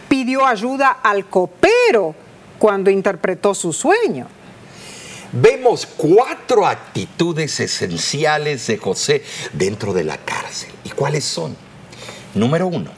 [0.09, 2.16] Pidió ayuda al copero
[2.59, 4.26] cuando interpretó su sueño.
[5.33, 9.22] Vemos cuatro actitudes esenciales de José
[9.53, 10.70] dentro de la cárcel.
[10.83, 11.57] ¿Y cuáles son?
[12.35, 12.91] Número uno,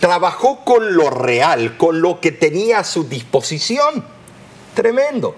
[0.00, 4.04] trabajó con lo real, con lo que tenía a su disposición.
[4.74, 5.36] Tremendo.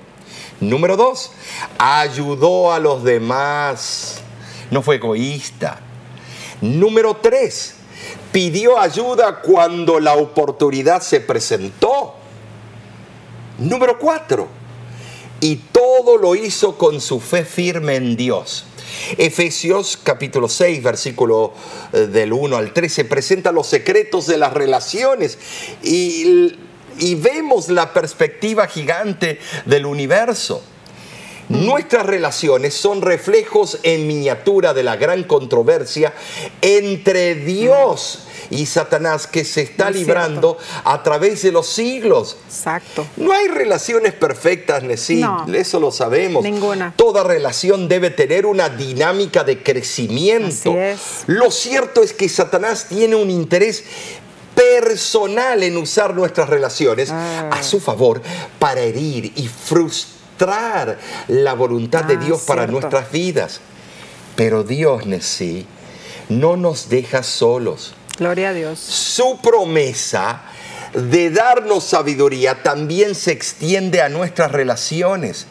[0.60, 1.32] Número dos,
[1.78, 4.22] ayudó a los demás.
[4.70, 5.80] No fue egoísta.
[6.60, 7.74] Número tres,
[8.32, 12.14] pidió ayuda cuando la oportunidad se presentó.
[13.58, 14.48] Número cuatro,
[15.40, 18.66] y todo lo hizo con su fe firme en Dios.
[19.16, 21.52] Efesios capítulo 6, versículo
[21.92, 25.38] eh, del 1 al 13, presenta los secretos de las relaciones
[25.82, 26.56] y,
[26.98, 30.62] y vemos la perspectiva gigante del universo.
[31.48, 36.12] Nuestras relaciones son reflejos en miniatura de la gran controversia
[36.62, 38.20] entre Dios
[38.50, 42.36] y Satanás que se está librando a través de los siglos.
[42.46, 43.06] Exacto.
[43.16, 45.46] No hay relaciones perfectas, Nessie, No.
[45.52, 46.42] eso lo sabemos.
[46.42, 46.92] Ninguna.
[46.96, 50.70] Toda relación debe tener una dinámica de crecimiento.
[50.70, 50.98] Así es.
[51.26, 53.84] Lo cierto es que Satanás tiene un interés
[54.54, 57.48] personal en usar nuestras relaciones Ah.
[57.50, 58.22] a su favor
[58.58, 60.13] para herir y frustrar
[61.28, 62.80] la voluntad de Ah, Dios para cierto.
[62.80, 63.60] nuestras vidas.
[64.36, 65.66] Pero Dios, Nessie,
[66.28, 68.78] no nos deja solos Gloria a Dios.
[68.78, 70.42] su promesa
[70.92, 75.46] de darnos sabiduría también se extiende a nuestras relaciones.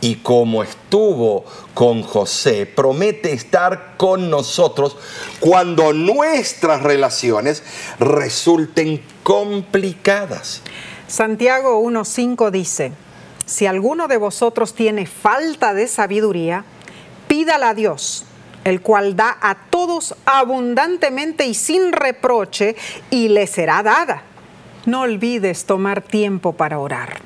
[0.00, 1.44] Y como estuvo
[1.74, 4.96] con José, promete estar con nosotros
[5.40, 7.62] cuando nuestras relaciones
[7.98, 10.60] resulten complicadas.
[11.08, 12.92] Santiago 1.5 dice,
[13.48, 16.66] si alguno de vosotros tiene falta de sabiduría,
[17.28, 18.26] pídala a Dios,
[18.64, 22.76] el cual da a todos abundantemente y sin reproche,
[23.10, 24.22] y le será dada.
[24.84, 27.20] No olvides tomar tiempo para orar.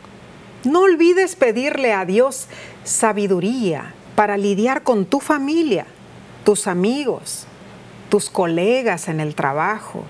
[0.63, 2.47] No olvides pedirle a Dios
[2.85, 5.87] sabiduría para lidiar con tu familia,
[6.45, 7.47] tus amigos,
[8.11, 10.05] tus colegas en el trabajo.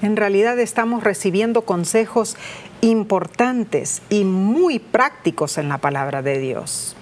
[0.00, 2.36] En realidad estamos recibiendo consejos
[2.84, 6.94] importantes y muy prácticos en la palabra de Dios.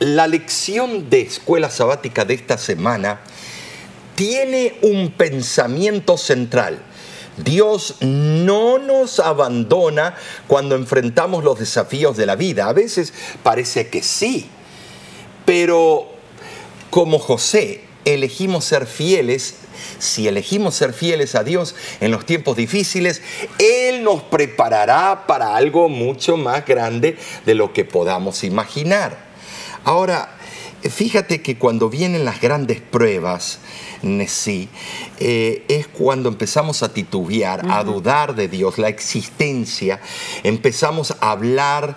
[0.00, 3.20] La lección de escuela sabática de esta semana
[4.16, 6.80] tiene un pensamiento central.
[7.36, 10.14] Dios no nos abandona
[10.46, 12.68] cuando enfrentamos los desafíos de la vida.
[12.68, 14.48] A veces parece que sí,
[15.44, 16.08] pero
[16.90, 19.56] como José elegimos ser fieles,
[19.98, 23.22] si elegimos ser fieles a Dios en los tiempos difíciles,
[23.58, 27.16] Él nos preparará para algo mucho más grande
[27.46, 29.18] de lo que podamos imaginar.
[29.84, 30.34] Ahora,
[30.90, 33.58] Fíjate que cuando vienen las grandes pruebas,
[34.28, 34.68] sí,
[35.18, 40.02] eh, es cuando empezamos a titubear, a dudar de Dios, la existencia,
[40.42, 41.96] empezamos a hablar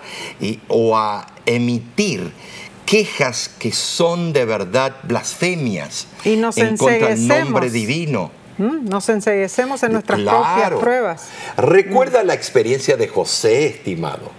[0.69, 2.31] o a emitir
[2.87, 8.31] quejas que son de verdad blasfemias y nos en contra del nombre divino.
[8.57, 11.27] Mm, nos enseguecemos en nuestras propias pruebas.
[11.57, 14.31] Recuerda la experiencia de José, estimado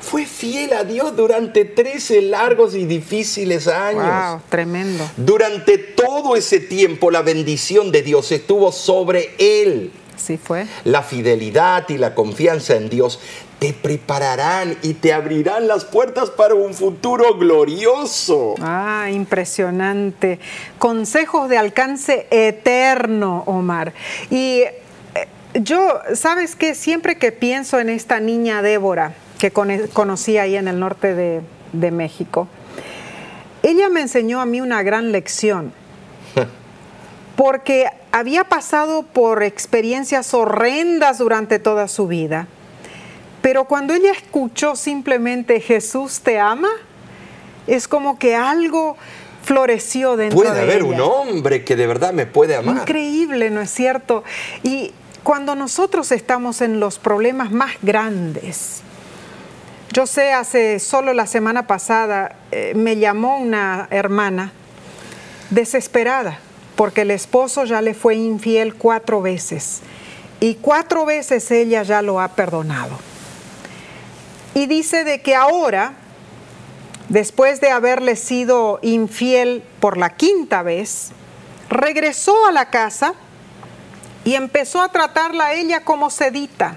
[0.00, 4.30] fue fiel a Dios durante 13 largos y difíciles años.
[4.30, 5.08] Wow, tremendo.
[5.16, 9.92] Durante todo ese tiempo la bendición de Dios estuvo sobre él.
[10.16, 10.66] Sí fue.
[10.84, 13.20] La fidelidad y la confianza en Dios
[13.60, 18.54] te prepararán y te abrirán las puertas para un futuro glorioso.
[18.62, 20.40] Ah, impresionante.
[20.78, 23.92] Consejos de alcance eterno, Omar.
[24.30, 24.72] Y eh,
[25.52, 26.74] yo, ¿sabes qué?
[26.74, 32.48] Siempre que pienso en esta niña Débora, que conocí ahí en el norte de, México,
[33.62, 35.72] ella me enseñó a mí una gran lección,
[37.36, 42.48] porque había pasado por experiencias horrendas durante toda su vida,
[43.42, 46.70] pero cuando ella escuchó simplemente Jesús te ama,
[47.66, 48.96] es como que algo
[49.42, 50.54] floreció dentro de ella.
[50.54, 52.76] Puede haber un hombre que de verdad me puede amar.
[52.76, 54.24] Increíble, ¿no es cierto?
[54.62, 58.82] Y cuando nosotros estamos en los problemas más grandes,
[59.92, 64.52] yo sé, hace solo la semana pasada eh, me llamó una hermana
[65.50, 66.38] desesperada
[66.76, 69.80] porque el esposo ya le fue infiel cuatro veces
[70.38, 73.09] y cuatro veces ella ya lo ha perdonado.
[74.54, 75.94] Y dice de que ahora,
[77.08, 81.12] después de haberle sido infiel por la quinta vez,
[81.68, 83.14] regresó a la casa
[84.24, 86.76] y empezó a tratarla a ella como sedita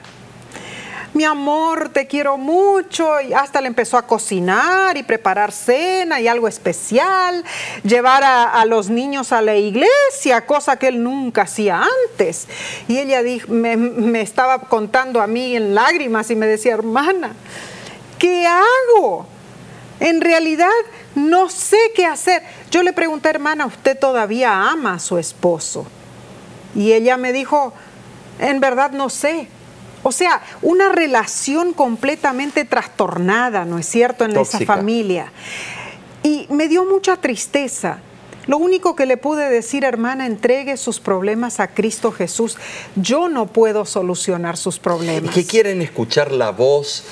[1.14, 6.28] mi amor, te quiero mucho, y hasta le empezó a cocinar y preparar cena y
[6.28, 7.44] algo especial,
[7.84, 12.48] llevar a, los niños a la iglesia, cosa que él nunca hacía antes.
[12.88, 17.34] Y ella dijo, me, me estaba contando a mí en lágrimas y me decía, hermana,
[18.18, 19.28] ¿qué hago?
[20.00, 20.70] En realidad
[21.16, 22.42] no sé qué hacer.
[22.72, 25.86] Yo le pregunté, hermana, ¿usted todavía ama a su esposo?
[26.76, 27.74] Y ella me dijo,
[28.40, 29.48] en verdad no sé.
[30.04, 35.32] O sea, una relación completamente trastornada, ¿no es cierto?, en esa familia.
[36.24, 38.00] Y me dio mucha tristeza.
[38.46, 42.58] Lo único que le pude decir, hermana, entregue sus problemas a Cristo Jesús.
[42.96, 45.34] Yo no puedo solucionar sus problemas.
[45.34, 47.06] Que quieren escuchar la voz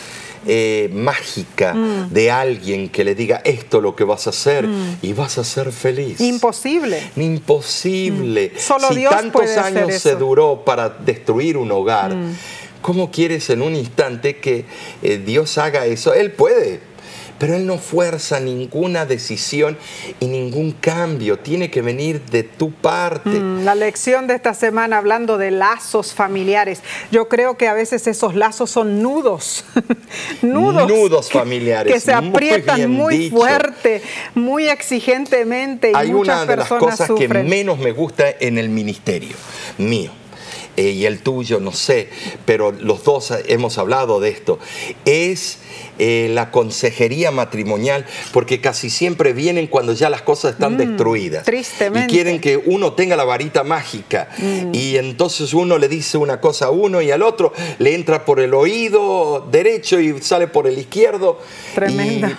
[0.45, 2.09] eh, mágica mm.
[2.09, 4.97] de alguien que le diga esto lo que vas a hacer mm.
[5.03, 6.19] y vas a ser feliz.
[6.19, 7.11] Imposible.
[7.15, 8.51] Imposible.
[8.53, 8.59] Mm.
[8.59, 12.15] Solo si tantos años se duró para destruir un hogar
[12.81, 14.65] ¿Cómo quieres en un instante que
[15.03, 16.13] eh, Dios haga eso?
[16.13, 16.79] Él puede,
[17.41, 19.77] pero Él no fuerza ninguna decisión
[20.19, 21.39] y ningún cambio.
[21.39, 23.29] Tiene que venir de tu parte.
[23.29, 26.81] Mm, la lección de esta semana hablando de lazos familiares.
[27.11, 29.65] Yo creo que a veces esos lazos son nudos.
[30.43, 30.87] nudos.
[30.87, 31.91] Nudos familiares.
[31.91, 34.03] Que, se aprietan muy, fuerte,
[34.35, 35.91] muy exigentemente.
[35.91, 39.35] Y Hay una de las cosas que menos me gusta en el ministerio
[39.77, 40.20] mío
[40.77, 42.09] eh, y el tuyo, no sé,
[42.45, 44.59] pero los dos hemos hablado de esto,
[45.05, 45.59] es
[45.99, 51.43] eh, la consejería matrimonial, porque casi siempre vienen cuando ya las cosas están mm, destruidas.
[51.43, 52.11] Tristemente.
[52.11, 54.29] Y quieren que uno tenga la varita mágica.
[54.37, 54.73] Mm.
[54.73, 58.39] Y entonces uno le dice una cosa a uno y al otro le entra por
[58.39, 61.39] el oído derecho y sale por el izquierdo.
[61.75, 62.29] Tremendo.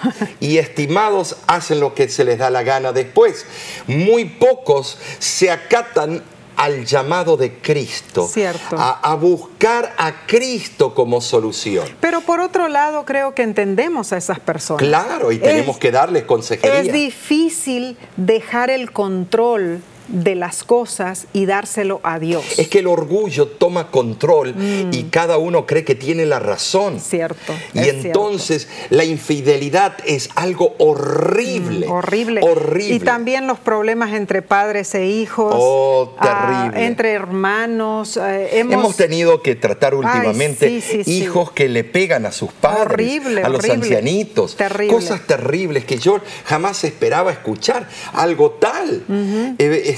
[0.41, 3.47] y estimados hacen lo que se les da la gana después.
[3.87, 6.23] Muy pocos se acatan
[6.63, 8.77] al llamado de Cristo, Cierto.
[8.79, 11.89] A, buscar a Cristo como solución.
[12.01, 14.87] Pero por otro lado, creo que entendemos a esas personas.
[14.87, 16.81] Claro, y tenemos que darles consejería.
[16.81, 19.83] Es difícil dejar el control
[20.13, 22.59] de las cosas y dárselo a Dios.
[22.59, 24.55] Es que el orgullo toma control
[24.93, 25.11] y mm.
[25.11, 27.01] cada uno cree que tiene la razón.
[27.01, 27.55] Cierto.
[27.75, 31.87] Y entonces la infidelidad es algo horrible.
[31.87, 32.41] Mm, horrible.
[32.43, 32.95] Horrible.
[32.95, 35.55] Y también los problemas entre padres e hijos.
[35.57, 36.87] Oh, ah, terrible.
[36.87, 38.19] entre hermanos.
[38.19, 38.97] Eh, hemos...
[38.97, 44.57] tenido que tratar últimamente hijos que le pegan a sus padres, horrible, a los ancianitos.
[44.57, 44.93] Terrible.
[44.93, 47.89] Cosas terribles que yo jamás esperaba escuchar.
[48.13, 49.05] Algo tal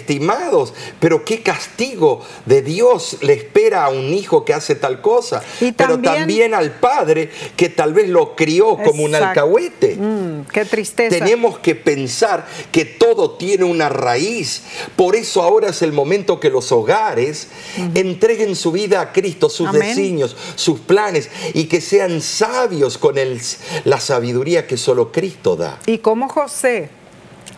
[0.04, 5.42] estimados, pero qué castigo de Dios le espera a un hijo que hace tal cosa,
[5.76, 9.96] pero también al padre que tal vez lo crió como un alcahuete.
[9.96, 11.18] Mm, qué tristeza.
[11.18, 14.62] Tenemos que pensar que todo tiene una raíz,
[14.94, 17.48] por eso ahora es el momento que los hogares
[17.94, 23.40] entreguen su vida a Cristo, sus designios, sus planes y que sean sabios con el,
[23.84, 25.78] la sabiduría que solo Cristo da.
[25.86, 26.90] Y como José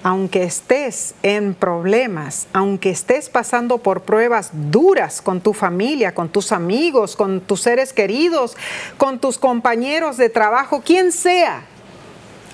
[0.07, 6.53] aunque estés en problemas, aunque estés pasando por pruebas duras con tu familia, con tus
[6.53, 8.57] amigos, con tus seres queridos,
[8.99, 11.65] con tus compañeros de trabajo, quien sea,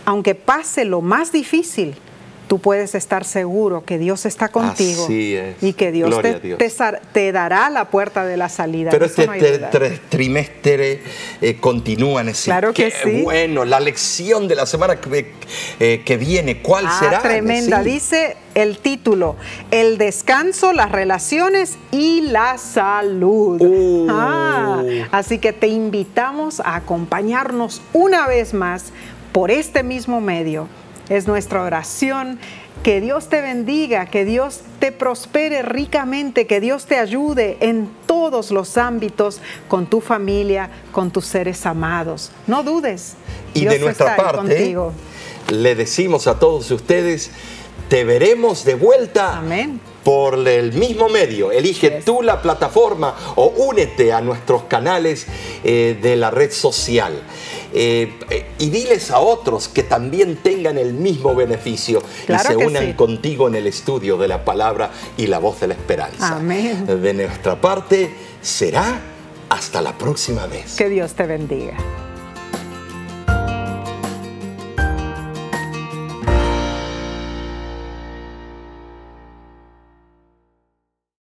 [0.07, 1.95] aunque pase lo más difícil,
[2.53, 6.15] tú puedes estar seguro que Dios está contigo y que Dios
[7.15, 8.91] te, dará la puerta de la salida.
[8.91, 9.27] Pero este
[10.11, 11.01] trimestre
[11.41, 12.51] eh, continúa en ese.
[12.51, 13.23] Claro que sí.
[13.23, 15.33] Bueno, la lección de la semana que,
[15.81, 17.23] eh, viene, ¿cuál ah, será?
[17.23, 19.37] Tremenda, dice el título,
[19.71, 23.63] el descanso, las relaciones y la salud.
[23.63, 24.09] Uh.
[24.11, 28.93] Ah, así que te invitamos a acompañarnos una vez más
[29.33, 30.69] por este mismo medio
[31.09, 32.39] es nuestra oración.
[32.83, 38.51] Que Dios te bendiga, que Dios te prospere ricamente, que Dios te ayude en todos
[38.51, 42.33] los ámbitos con tu familia, con tus seres amados.
[42.49, 43.15] No dudes.
[43.55, 44.77] Y de nuestra parte,
[45.49, 47.31] le decimos a todos ustedes,
[47.89, 49.39] te veremos de vuelta.
[49.39, 51.53] Amén por el mismo medio.
[51.53, 55.27] Elige tú la plataforma o únete a nuestros canales
[55.65, 57.13] eh, de la red social.
[57.75, 58.13] Eh,
[58.59, 63.55] y diles a otros que también tengan el mismo beneficio y se unan contigo en
[63.55, 66.37] el estudio de la palabra y la voz de la esperanza.
[66.37, 66.87] Amén.
[66.87, 69.01] De nuestra parte será
[69.49, 70.77] hasta la próxima vez.
[70.77, 71.77] Que Dios te bendiga.